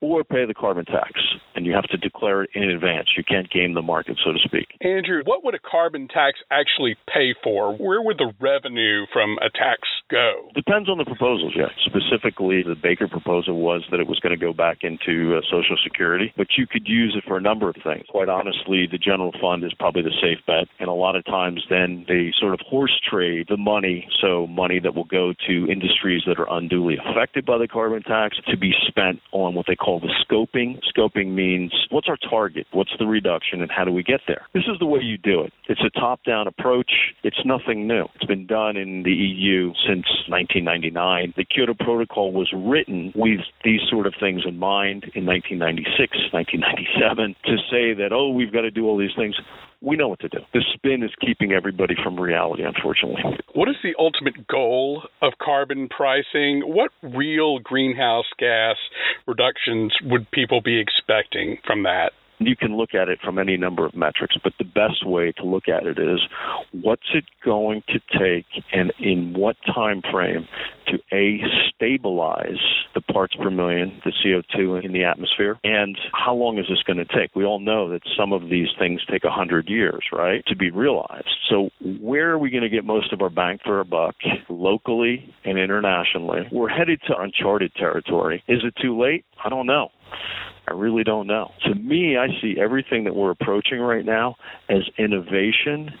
or 0.00 0.24
pay 0.24 0.44
the 0.44 0.54
carbon 0.54 0.84
tax. 0.84 1.12
And 1.54 1.64
you 1.64 1.72
have 1.72 1.84
to 1.84 1.96
declare 1.96 2.42
it 2.42 2.50
in 2.54 2.70
advance. 2.70 3.08
You 3.16 3.24
can't 3.24 3.50
game 3.50 3.74
the 3.74 3.82
market, 3.82 4.18
so 4.24 4.32
to 4.32 4.38
speak. 4.44 4.68
Andrew, 4.80 5.22
what 5.24 5.44
would 5.44 5.54
a 5.54 5.58
carbon 5.58 6.08
tax 6.08 6.38
actually 6.50 6.96
pay 7.12 7.34
for? 7.42 7.74
Where 7.76 8.02
would 8.02 8.18
the 8.18 8.32
revenue 8.40 9.06
from 9.12 9.38
a 9.38 9.50
tax 9.50 9.88
go? 10.10 10.50
Depends 10.54 10.88
on 10.88 10.98
the 10.98 11.04
proposals, 11.04 11.54
yeah. 11.56 11.68
Specifically, 11.84 12.62
the 12.62 12.74
Baker 12.74 13.08
proposal 13.08 13.60
was 13.60 13.84
that 13.90 14.00
it 14.00 14.06
was 14.06 14.20
going 14.20 14.38
to 14.38 14.44
go 14.44 14.52
back 14.52 14.78
into 14.82 15.36
uh, 15.36 15.40
Social 15.50 15.76
Security, 15.82 16.32
but 16.36 16.48
you 16.58 16.66
could 16.66 16.86
use 16.86 17.14
it 17.16 17.24
for 17.26 17.36
a 17.36 17.40
number 17.40 17.68
of 17.68 17.76
things. 17.82 18.04
Quite 18.10 18.28
honestly, 18.28 18.86
the 18.90 18.98
general 18.98 19.32
fund 19.40 19.64
is 19.64 19.72
probably 19.74 20.02
the 20.02 20.14
safe 20.20 20.44
bet. 20.46 20.68
And 20.78 20.88
a 20.88 20.92
lot 20.92 21.16
of 21.16 21.24
times, 21.24 21.64
then 21.70 22.04
they 22.08 22.32
sort 22.38 22.54
of 22.54 22.60
horse 22.60 23.00
trade 23.08 23.46
the 23.48 23.56
money, 23.56 24.08
so 24.20 24.46
money 24.46 24.80
that 24.80 24.94
will 24.94 25.04
go 25.04 25.32
to 25.46 25.70
industries 25.70 26.22
that 26.26 26.38
are 26.38 26.50
unduly 26.50 26.96
affected 26.98 27.46
by 27.46 27.58
the 27.58 27.68
carbon 27.68 28.02
tax, 28.02 28.15
to 28.48 28.56
be 28.56 28.72
spent 28.86 29.20
on 29.32 29.54
what 29.54 29.66
they 29.66 29.76
call 29.76 30.00
the 30.00 30.12
scoping. 30.24 30.80
Scoping 30.96 31.34
means 31.34 31.72
what's 31.90 32.08
our 32.08 32.16
target? 32.16 32.66
What's 32.72 32.92
the 32.98 33.06
reduction? 33.06 33.62
And 33.62 33.70
how 33.70 33.84
do 33.84 33.92
we 33.92 34.02
get 34.02 34.20
there? 34.26 34.46
This 34.54 34.64
is 34.64 34.78
the 34.78 34.86
way 34.86 35.00
you 35.00 35.18
do 35.18 35.42
it. 35.42 35.52
It's 35.68 35.80
a 35.80 35.90
top 35.98 36.24
down 36.24 36.46
approach. 36.46 36.90
It's 37.22 37.40
nothing 37.44 37.86
new. 37.86 38.06
It's 38.14 38.24
been 38.24 38.46
done 38.46 38.76
in 38.76 39.02
the 39.02 39.12
EU 39.12 39.72
since 39.86 40.06
1999. 40.28 41.34
The 41.36 41.44
Kyoto 41.44 41.74
Protocol 41.74 42.32
was 42.32 42.52
written 42.54 43.12
with 43.14 43.40
these 43.64 43.80
sort 43.90 44.06
of 44.06 44.14
things 44.18 44.42
in 44.46 44.58
mind 44.58 45.04
in 45.14 45.26
1996, 45.26 46.32
1997 46.32 47.36
to 47.44 47.56
say 47.70 47.94
that, 47.94 48.12
oh, 48.12 48.30
we've 48.30 48.52
got 48.52 48.62
to 48.62 48.70
do 48.70 48.86
all 48.86 48.96
these 48.96 49.14
things. 49.16 49.36
We 49.80 49.96
know 49.96 50.08
what 50.08 50.20
to 50.20 50.28
do. 50.28 50.38
The 50.52 50.64
spin 50.74 51.02
is 51.02 51.10
keeping 51.20 51.52
everybody 51.52 51.94
from 52.02 52.18
reality, 52.18 52.62
unfortunately. 52.64 53.22
What 53.54 53.68
is 53.68 53.76
the 53.82 53.94
ultimate 53.98 54.46
goal 54.46 55.02
of 55.22 55.34
carbon 55.42 55.88
pricing? 55.88 56.62
What 56.64 56.90
real 57.02 57.58
greenhouse 57.58 58.26
gas 58.38 58.76
reductions 59.26 59.94
would 60.02 60.30
people 60.30 60.60
be 60.60 60.80
expecting 60.80 61.58
from 61.66 61.82
that? 61.84 62.12
You 62.38 62.56
can 62.56 62.76
look 62.76 62.94
at 62.94 63.08
it 63.08 63.18
from 63.24 63.38
any 63.38 63.56
number 63.56 63.86
of 63.86 63.94
metrics, 63.94 64.36
but 64.42 64.52
the 64.58 64.64
best 64.64 65.06
way 65.06 65.32
to 65.32 65.44
look 65.44 65.68
at 65.68 65.86
it 65.86 65.98
is 65.98 66.20
what's 66.72 67.08
it 67.14 67.24
going 67.44 67.82
to 67.88 68.00
take 68.18 68.46
and 68.72 68.92
in 68.98 69.34
what 69.34 69.56
time 69.74 70.02
frame 70.10 70.46
to 70.88 70.98
a 71.12 71.40
stabilize 71.74 72.60
the 72.94 73.00
parts 73.00 73.34
per 73.34 73.50
million, 73.50 74.00
the 74.04 74.12
CO2 74.24 74.84
in 74.84 74.92
the 74.92 75.04
atmosphere, 75.04 75.58
and 75.64 75.96
how 76.12 76.34
long 76.34 76.58
is 76.58 76.66
this 76.68 76.82
going 76.86 76.96
to 76.96 77.04
take? 77.04 77.34
We 77.34 77.44
all 77.44 77.60
know 77.60 77.90
that 77.90 78.02
some 78.16 78.32
of 78.32 78.42
these 78.48 78.68
things 78.78 79.00
take 79.10 79.24
100 79.24 79.68
years, 79.68 80.04
right, 80.12 80.44
to 80.46 80.56
be 80.56 80.70
realized. 80.70 81.28
So 81.50 81.70
where 82.00 82.30
are 82.30 82.38
we 82.38 82.50
going 82.50 82.62
to 82.62 82.68
get 82.68 82.84
most 82.84 83.12
of 83.12 83.20
our 83.20 83.30
bang 83.30 83.58
for 83.64 83.78
our 83.78 83.84
buck 83.84 84.14
locally 84.48 85.34
and 85.44 85.58
internationally? 85.58 86.48
We're 86.52 86.68
headed 86.68 87.00
to 87.08 87.16
uncharted 87.18 87.74
territory. 87.74 88.42
Is 88.48 88.60
it 88.64 88.74
too 88.80 88.98
late? 88.98 89.24
I 89.44 89.48
don't 89.48 89.66
know. 89.66 89.90
I 90.68 90.72
really 90.72 91.04
don't 91.04 91.26
know. 91.26 91.52
To 91.66 91.74
me, 91.74 92.16
I 92.16 92.28
see 92.40 92.56
everything 92.60 93.04
that 93.04 93.14
we're 93.14 93.30
approaching 93.30 93.78
right 93.78 94.04
now 94.04 94.36
as 94.68 94.82
innovation 94.98 95.92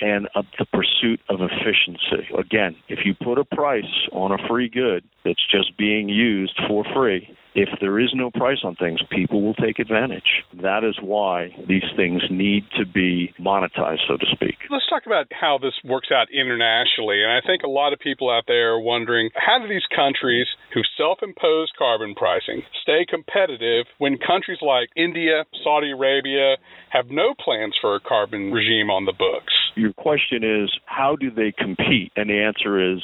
and 0.00 0.28
uh, 0.34 0.42
the 0.58 0.66
pursuit 0.66 1.20
of 1.28 1.40
efficiency. 1.40 2.28
Again, 2.36 2.76
if 2.88 3.00
you 3.04 3.14
put 3.14 3.38
a 3.38 3.44
price 3.44 4.08
on 4.12 4.32
a 4.32 4.48
free 4.48 4.68
good 4.68 5.04
that's 5.24 5.44
just 5.50 5.76
being 5.78 6.08
used 6.08 6.60
for 6.68 6.84
free, 6.94 7.34
if 7.54 7.68
there 7.80 7.98
is 8.00 8.10
no 8.14 8.30
price 8.30 8.60
on 8.64 8.76
things, 8.76 9.00
people 9.10 9.42
will 9.42 9.54
take 9.54 9.78
advantage. 9.78 10.44
That 10.62 10.84
is 10.84 10.96
why 11.00 11.54
these 11.68 11.86
things 11.96 12.22
need 12.30 12.64
to 12.78 12.86
be 12.86 13.32
monetized, 13.40 14.06
so 14.08 14.16
to 14.16 14.26
speak. 14.32 14.56
Let's 14.70 14.88
talk 14.88 15.04
about 15.06 15.26
how 15.32 15.58
this 15.60 15.74
works 15.84 16.08
out 16.12 16.28
internationally. 16.32 17.22
And 17.22 17.32
I 17.32 17.40
think 17.46 17.62
a 17.62 17.68
lot 17.68 17.92
of 17.92 18.00
people 18.00 18.30
out 18.30 18.44
there 18.46 18.74
are 18.74 18.80
wondering 18.80 19.30
how 19.34 19.58
do 19.60 19.68
these 19.68 19.86
countries 19.94 20.46
who 20.74 20.80
self 20.96 21.18
impose 21.22 21.70
carbon 21.76 22.14
pricing 22.14 22.62
stay 22.82 23.04
competitive 23.08 23.86
when 23.98 24.18
countries 24.18 24.58
like 24.62 24.88
India, 24.96 25.44
Saudi 25.62 25.92
Arabia 25.92 26.56
have 26.90 27.06
no 27.10 27.34
plans 27.38 27.74
for 27.80 27.96
a 27.96 28.00
carbon 28.00 28.52
regime 28.52 28.90
on 28.90 29.04
the 29.04 29.12
books? 29.12 29.52
Your 29.74 29.92
question 29.92 30.44
is, 30.44 30.70
how 30.86 31.16
do 31.16 31.30
they 31.30 31.52
compete? 31.56 32.12
And 32.16 32.28
the 32.28 32.38
answer 32.42 32.92
is 32.92 33.00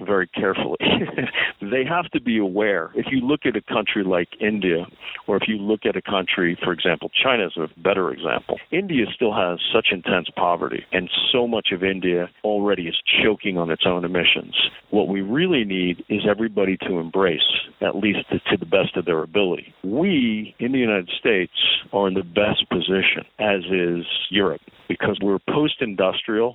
very 0.00 0.26
carefully. 0.28 0.78
they 1.60 1.84
have 1.84 2.10
to 2.12 2.20
be 2.20 2.38
aware. 2.38 2.90
If 2.94 3.06
you 3.10 3.20
look 3.20 3.40
at 3.44 3.56
a 3.56 3.60
country 3.60 4.02
like 4.04 4.28
India, 4.40 4.86
or 5.26 5.36
if 5.36 5.42
you 5.46 5.56
look 5.56 5.80
at 5.84 5.96
a 5.96 6.02
country, 6.02 6.58
for 6.62 6.72
example, 6.72 7.10
China 7.22 7.46
is 7.46 7.56
a 7.56 7.68
better 7.80 8.10
example. 8.10 8.58
India 8.70 9.04
still 9.14 9.34
has 9.34 9.58
such 9.72 9.88
intense 9.90 10.28
poverty, 10.36 10.84
and 10.92 11.10
so 11.32 11.46
much 11.46 11.68
of 11.72 11.84
India 11.84 12.30
already 12.44 12.88
is 12.88 12.96
choking 13.22 13.58
on 13.58 13.70
its 13.70 13.82
own 13.86 14.04
emissions. 14.04 14.54
What 14.90 15.08
we 15.08 15.20
really 15.20 15.64
need 15.64 16.04
is 16.08 16.22
everybody 16.28 16.76
to 16.88 16.98
embrace, 16.98 17.40
at 17.80 17.96
least 17.96 18.20
to 18.30 18.56
the 18.56 18.66
best 18.66 18.96
of 18.96 19.04
their 19.04 19.22
ability. 19.22 19.74
We, 19.84 20.54
in 20.58 20.72
the 20.72 20.78
United 20.78 21.10
States, 21.18 21.52
are 21.92 22.08
in 22.08 22.14
the 22.14 22.22
best 22.22 22.68
position, 22.70 23.24
as 23.38 23.60
is 23.70 24.06
Europe 24.30 24.62
because 24.88 25.18
we're 25.20 25.38
post 25.50 25.76
industrial, 25.80 26.05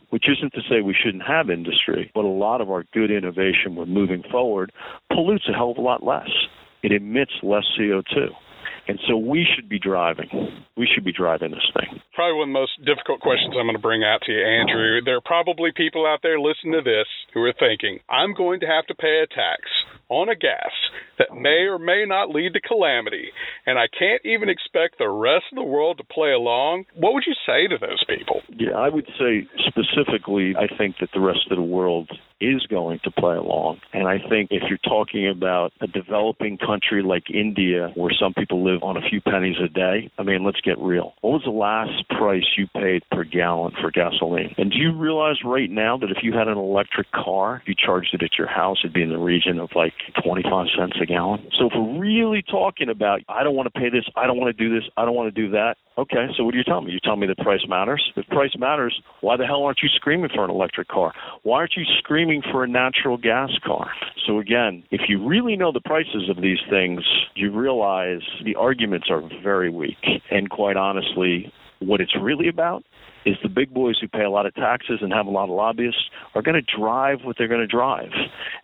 which 0.10 0.26
isn't 0.30 0.54
to 0.54 0.62
say 0.70 0.82
we 0.82 0.96
shouldn't 0.96 1.24
have 1.24 1.50
industry, 1.50 2.12
but 2.14 2.26
a 2.26 2.28
lot 2.28 2.62
of 2.62 2.70
our 2.70 2.84
good 2.94 3.12
innovation 3.12 3.76
we're 3.76 3.86
moving 3.86 4.24
forward 4.32 4.72
pollutes 5.12 5.48
a 5.50 5.54
hell 5.54 5.72
of 5.72 5.78
a 5.78 5.82
lot 5.82 6.04
less. 6.04 6.30
It 6.84 6.92
emits 6.92 7.32
less 7.44 7.66
CO2. 7.80 8.30
And 8.88 9.00
so 9.08 9.16
we 9.16 9.46
should 9.46 9.70
be 9.70 9.80
driving. 9.80 10.28
We 10.76 10.88
should 10.88 11.06
be 11.06 11.14
driving 11.14 11.52
this 11.52 11.70
thing. 11.74 12.02
Probably 12.14 12.34
one 12.34 12.50
of 12.50 12.54
the 12.54 12.60
most 12.60 12.76
difficult 12.84 13.22
questions 13.22 13.54
I'm 13.56 13.66
going 13.66 13.78
to 13.78 13.82
bring 13.82 14.04
out 14.04 14.22
to 14.26 14.32
you, 14.32 14.42
Andrew. 14.42 15.02
There 15.06 15.18
are 15.18 15.24
probably 15.24 15.72
people 15.72 16.06
out 16.06 16.20
there 16.24 16.40
listening 16.40 16.74
to 16.74 16.82
this 16.82 17.08
who 17.34 17.44
are 17.44 17.54
thinking, 17.54 18.00
I'm 18.10 18.34
going 18.34 18.60
to 18.62 18.68
have 18.68 18.88
to 18.88 18.96
pay 18.96 19.22
a 19.24 19.28
tax 19.28 19.62
on 20.12 20.28
a 20.28 20.36
gas 20.36 20.76
that 21.18 21.34
may 21.34 21.72
or 21.72 21.80
may 21.80 22.04
not 22.06 22.30
lead 22.30 22.54
to 22.54 22.60
calamity, 22.60 23.32
and 23.66 23.80
I 23.80 23.88
can't 23.88 24.22
even 24.26 24.50
expect 24.50 25.00
the 25.00 25.08
rest 25.08 25.46
of 25.52 25.56
the 25.56 25.64
world 25.64 25.98
to 25.98 26.04
play 26.04 26.32
along. 26.32 26.84
What 26.96 27.14
would 27.14 27.24
you 27.26 27.34
say 27.48 27.68
to 27.72 27.78
those 27.80 28.04
people? 28.04 28.42
Yeah, 28.50 28.76
I 28.76 28.90
would 28.90 29.08
say 29.18 29.48
specifically, 29.72 30.54
I 30.60 30.68
think 30.78 30.98
that 31.00 31.10
the 31.14 31.22
rest 31.22 31.48
of 31.50 31.56
the 31.56 31.64
world 31.64 32.12
is 32.42 32.66
going 32.68 33.00
to 33.04 33.12
play 33.12 33.36
along. 33.36 33.80
And 33.94 34.08
I 34.08 34.18
think 34.18 34.50
if 34.52 34.64
you're 34.68 34.80
talking 34.80 35.30
about 35.30 35.72
a 35.82 35.88
developing 35.88 36.58
country 36.58 37.04
like 37.04 37.30
India, 37.30 37.92
where 37.96 38.12
some 38.20 38.34
people 38.34 38.64
live 38.64 38.84
on 38.84 38.98
a 38.98 39.02
few 39.10 39.22
pennies 39.22 39.58
a 39.64 39.68
day, 39.68 40.12
I 40.18 40.24
mean, 40.24 40.44
let's 40.44 40.62
get 40.62 40.80
real. 40.80 41.14
What 41.22 41.32
was 41.32 41.44
the 41.46 41.52
last 41.52 42.08
price 42.10 42.44
you 42.58 42.68
paid 42.74 43.04
per 43.12 43.24
gallon 43.24 43.74
for 43.80 43.92
gasoline? 43.92 44.54
And 44.58 44.72
do 44.72 44.78
you 44.78 44.98
realize 44.98 45.38
right 45.46 45.70
now 45.70 45.98
that 45.98 46.10
if 46.10 46.18
you 46.24 46.34
had 46.34 46.48
an 46.48 46.58
electric 46.58 47.12
car, 47.12 47.62
you 47.66 47.76
charged 47.76 48.14
it 48.14 48.24
at 48.24 48.38
your 48.38 48.48
house, 48.48 48.80
it'd 48.84 48.94
be 48.94 49.04
in 49.04 49.10
the 49.10 49.18
region 49.18 49.60
of 49.60 49.70
like 49.76 49.94
25 50.24 50.68
cents 50.78 50.98
a 51.02 51.06
gallon? 51.06 51.48
So 51.58 51.68
if 51.68 51.74
we're 51.76 52.00
really 52.00 52.42
talking 52.42 52.90
about, 52.90 53.22
I 53.30 53.44
don't 53.44 53.56
want 53.56 53.72
to 53.72 53.80
pay 53.80 53.90
this, 53.90 54.06
I 54.16 54.28
don't 54.28 54.38
want 54.38 54.56
to 54.56 54.64
do 54.64 54.74
this, 54.74 54.90
I 54.98 55.06
don't 55.06 55.16
want 55.16 55.34
to 55.34 55.42
do 55.42 55.52
that, 55.52 55.78
Okay, 56.02 56.26
so 56.36 56.44
what 56.44 56.54
do 56.54 56.58
you 56.58 56.64
tell 56.64 56.82
me? 56.82 56.92
You 56.92 57.00
tell 57.00 57.16
me 57.16 57.28
that 57.28 57.38
price 57.38 57.62
matters? 57.70 58.12
If 58.16 58.26
price 58.30 58.58
matters, 58.58 59.00
why 59.20 59.38
the 59.38 59.46
hell 59.46 59.62
aren't 59.62 59.84
you 59.84 59.90
screaming 59.90 60.32
for 60.34 60.44
an 60.44 60.50
electric 60.50 60.88
car? 60.88 61.14
Why 61.44 61.58
aren't 61.58 61.76
you 61.78 61.84
screaming 62.00 62.42
for 62.52 62.64
a 62.64 62.68
natural 62.68 63.18
gas 63.18 63.52
car? 63.64 63.92
So 64.26 64.40
again, 64.40 64.84
if 64.90 65.02
you 65.08 65.24
really 65.24 65.56
know 65.56 65.72
the 65.72 65.80
prices 65.80 66.28
of 66.28 66.42
these 66.42 66.58
things, 66.72 67.04
you 67.36 67.52
realize 67.52 68.22
the 68.44 68.56
arguments 68.56 69.12
are 69.12 69.22
very 69.44 69.70
weak. 69.70 70.04
And 70.32 70.50
quite 70.50 70.76
honestly, 70.76 71.54
what 71.78 72.02
it's 72.02 72.16
really 72.20 72.48
about 72.48 72.84
is 73.26 73.36
the 73.44 73.50
big 73.50 73.74
boys 73.74 73.98
who 74.00 74.08
pay 74.08 74.24
a 74.24 74.30
lot 74.30 74.46
of 74.46 74.54
taxes 74.56 75.00
and 75.02 75.14
have 75.14 75.28
a 75.28 75.32
lot 75.32 75.46
of 75.46 75.50
lobbyists 75.52 76.10
are 76.36 76.42
going 76.42 76.56
to 76.56 76.78
drive 76.78 77.20
what 77.24 77.36
they're 77.38 77.48
going 77.48 77.62
to 77.62 77.68
drive. 77.68 78.10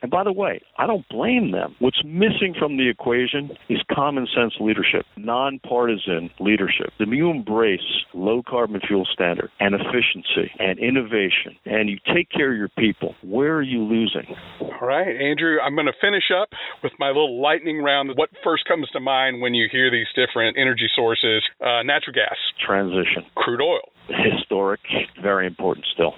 And 0.01 0.11
by 0.11 0.23
the 0.23 0.31
way, 0.31 0.61
I 0.77 0.87
don't 0.87 1.07
blame 1.09 1.51
them. 1.51 1.75
What's 1.79 2.03
missing 2.03 2.55
from 2.57 2.77
the 2.77 2.89
equation 2.89 3.51
is 3.69 3.79
common 3.93 4.27
sense 4.35 4.53
leadership, 4.59 5.05
nonpartisan 5.17 6.29
leadership. 6.39 6.91
If 6.99 7.09
you 7.09 7.29
embrace 7.29 7.81
low 8.13 8.41
carbon 8.47 8.81
fuel 8.87 9.07
standard 9.11 9.49
and 9.59 9.75
efficiency 9.75 10.51
and 10.59 10.79
innovation 10.79 11.55
and 11.65 11.89
you 11.89 11.97
take 12.13 12.29
care 12.29 12.51
of 12.51 12.57
your 12.57 12.69
people, 12.69 13.15
where 13.23 13.55
are 13.55 13.63
you 13.63 13.83
losing? 13.83 14.35
All 14.61 14.87
right, 14.87 15.07
Andrew, 15.07 15.57
I'm 15.63 15.75
going 15.75 15.87
to 15.87 15.97
finish 16.01 16.25
up 16.35 16.49
with 16.83 16.93
my 16.99 17.07
little 17.07 17.41
lightning 17.41 17.81
round. 17.81 18.11
What 18.15 18.29
first 18.43 18.65
comes 18.67 18.89
to 18.91 18.99
mind 18.99 19.41
when 19.41 19.53
you 19.53 19.67
hear 19.71 19.91
these 19.91 20.07
different 20.15 20.57
energy 20.57 20.87
sources? 20.95 21.43
Uh, 21.61 21.83
natural 21.83 22.13
gas. 22.13 22.37
Transition. 22.65 23.25
Crude 23.35 23.61
oil 23.61 23.81
historic, 24.09 24.79
very 25.21 25.47
important 25.47 25.85
still. 25.93 26.13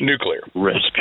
Nuclear. 0.00 0.40
Risk. 0.54 0.92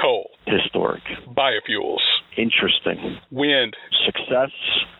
Coal. 0.00 0.30
Historic. 0.46 1.02
Biofuels. 1.36 2.00
Interesting. 2.36 3.18
Wind. 3.30 3.76
Success 4.06 4.50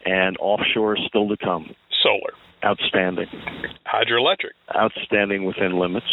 and 0.04 0.36
offshore 0.38 0.96
still 1.08 1.28
to 1.28 1.36
come. 1.36 1.74
Solar. 2.02 2.32
Outstanding. 2.64 3.26
Hydroelectric. 3.86 4.54
Outstanding 4.76 5.44
within 5.44 5.78
limits. 5.78 6.06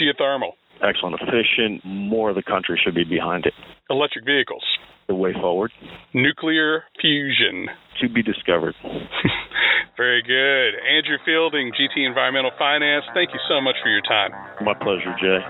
Geothermal. 0.00 0.52
Excellent. 0.82 1.16
Efficient. 1.20 1.84
More 1.84 2.30
of 2.30 2.36
the 2.36 2.42
country 2.42 2.80
should 2.82 2.94
be 2.94 3.04
behind 3.04 3.46
it. 3.46 3.54
Electric 3.90 4.24
vehicles. 4.24 4.64
The 5.08 5.14
way 5.14 5.32
forward. 5.32 5.72
Nuclear 6.14 6.84
fusion. 7.00 7.68
To 8.00 8.08
be 8.08 8.22
discovered. 8.22 8.74
Very 9.96 10.22
good. 10.22 10.78
Andrew 10.78 11.18
Fielding, 11.24 11.72
GT 11.72 12.06
Environmental 12.06 12.52
Finance, 12.56 13.04
thank 13.14 13.30
you 13.32 13.40
so 13.48 13.60
much 13.60 13.74
for 13.82 13.90
your 13.90 14.02
time. 14.02 14.30
My 14.62 14.74
pleasure, 14.74 15.14
Jay. 15.18 15.42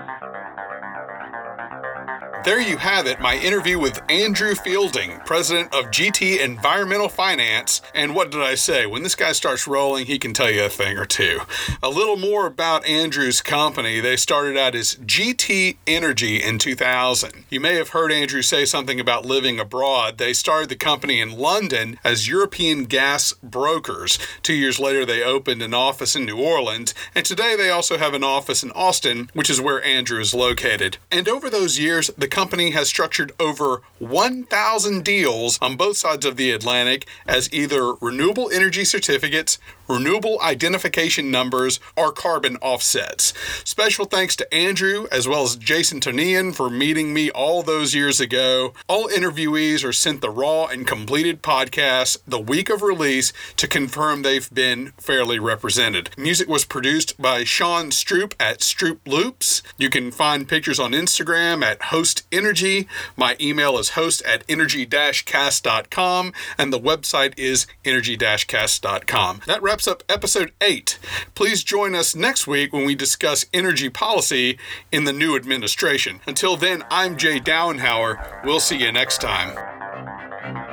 There 2.45 2.61
you 2.61 2.77
have 2.77 3.05
it, 3.05 3.19
my 3.19 3.35
interview 3.35 3.77
with 3.77 4.01
Andrew 4.09 4.55
Fielding, 4.55 5.19
president 5.25 5.73
of 5.73 5.91
GT 5.91 6.39
Environmental 6.39 7.09
Finance. 7.09 7.81
And 7.93 8.15
what 8.15 8.31
did 8.31 8.41
I 8.41 8.55
say? 8.55 8.85
When 8.85 9.03
this 9.03 9.13
guy 9.13 9.33
starts 9.33 9.67
rolling, 9.67 10.05
he 10.05 10.17
can 10.17 10.33
tell 10.33 10.49
you 10.49 10.63
a 10.63 10.69
thing 10.69 10.97
or 10.97 11.03
two. 11.05 11.41
A 11.83 11.89
little 11.89 12.15
more 12.15 12.47
about 12.47 12.85
Andrew's 12.85 13.41
company. 13.41 13.99
They 13.99 14.15
started 14.15 14.57
out 14.57 14.73
as 14.73 14.95
GT 14.95 15.77
Energy 15.85 16.41
in 16.41 16.59
2000. 16.59 17.43
You 17.49 17.59
may 17.59 17.75
have 17.75 17.89
heard 17.89 18.09
Andrew 18.09 18.41
say 18.41 18.63
something 18.63 19.01
about 19.01 19.25
living 19.25 19.59
abroad. 19.59 20.17
They 20.17 20.31
started 20.31 20.69
the 20.69 20.77
company 20.77 21.19
in 21.19 21.37
London 21.37 21.99
as 22.05 22.29
European 22.29 22.85
Gas 22.85 23.33
Brokers. 23.43 24.17
Two 24.43 24.55
years 24.55 24.79
later, 24.79 25.05
they 25.05 25.21
opened 25.21 25.61
an 25.61 25.73
office 25.73 26.15
in 26.15 26.25
New 26.25 26.39
Orleans. 26.39 26.93
And 27.13 27.25
today, 27.25 27.57
they 27.57 27.69
also 27.69 27.97
have 27.97 28.13
an 28.13 28.23
office 28.23 28.63
in 28.63 28.71
Austin, 28.71 29.29
which 29.33 29.49
is 29.49 29.59
where 29.59 29.83
Andrew 29.83 30.21
is 30.21 30.33
located. 30.33 30.97
And 31.11 31.27
over 31.27 31.49
those 31.49 31.77
years, 31.77 32.09
the 32.17 32.28
company 32.29 32.71
has 32.71 32.87
structured 32.87 33.31
over 33.39 33.81
1,000 33.99 35.03
deals 35.03 35.59
on 35.61 35.75
both 35.75 35.97
sides 35.97 36.25
of 36.25 36.37
the 36.37 36.51
Atlantic 36.51 37.07
as 37.27 37.51
either 37.51 37.93
renewable 37.95 38.49
energy 38.51 38.85
certificates, 38.85 39.59
renewable 39.89 40.39
identification 40.41 41.31
numbers, 41.31 41.79
or 41.97 42.11
carbon 42.11 42.57
offsets. 42.61 43.33
Special 43.63 44.05
thanks 44.05 44.35
to 44.35 44.53
Andrew 44.53 45.07
as 45.11 45.27
well 45.27 45.43
as 45.43 45.55
Jason 45.55 45.99
Tonian 45.99 46.53
for 46.53 46.69
meeting 46.69 47.13
me 47.13 47.31
all 47.31 47.63
those 47.63 47.95
years 47.95 48.19
ago. 48.19 48.73
All 48.87 49.07
interviewees 49.07 49.83
are 49.83 49.93
sent 49.93 50.21
the 50.21 50.29
raw 50.29 50.65
and 50.65 50.85
completed 50.85 51.41
podcast 51.41 52.19
the 52.27 52.39
week 52.39 52.69
of 52.69 52.81
release 52.81 53.33
to 53.57 53.67
confirm 53.67 54.21
they've 54.21 54.49
been 54.53 54.93
fairly 54.97 55.39
represented. 55.39 56.11
Music 56.17 56.47
was 56.47 56.65
produced 56.65 57.19
by 57.21 57.43
Sean 57.43 57.89
Stroop 57.89 58.33
at 58.39 58.59
Stroop 58.59 58.99
Loops. 59.05 59.63
You 59.77 59.89
can 59.89 60.11
find 60.11 60.47
pictures 60.47 60.79
on 60.79 60.91
Instagram 60.91 61.63
at 61.63 61.83
Host 61.83 62.25
Energy. 62.31 62.87
My 63.17 63.35
email 63.41 63.77
is 63.77 63.91
host 63.91 64.21
at 64.23 64.43
energy-cast.com 64.47 66.33
and 66.57 66.73
the 66.73 66.79
website 66.79 67.33
is 67.37 67.67
energy-cast.com. 67.85 69.41
That 69.47 69.61
wraps 69.63 69.78
wraps 69.79 69.87
up 69.87 70.03
episode 70.09 70.51
8. 70.59 70.99
Please 71.35 71.63
join 71.63 71.95
us 71.95 72.13
next 72.13 72.45
week 72.47 72.73
when 72.73 72.83
we 72.83 72.95
discuss 72.95 73.45
energy 73.53 73.89
policy 73.89 74.59
in 74.91 75.05
the 75.05 75.13
new 75.13 75.37
administration. 75.37 76.19
Until 76.27 76.57
then, 76.57 76.83
I'm 76.91 77.15
Jay 77.15 77.39
Dowenhauer. 77.39 78.43
We'll 78.43 78.59
see 78.59 78.75
you 78.75 78.91
next 78.91 79.21
time. 79.21 80.68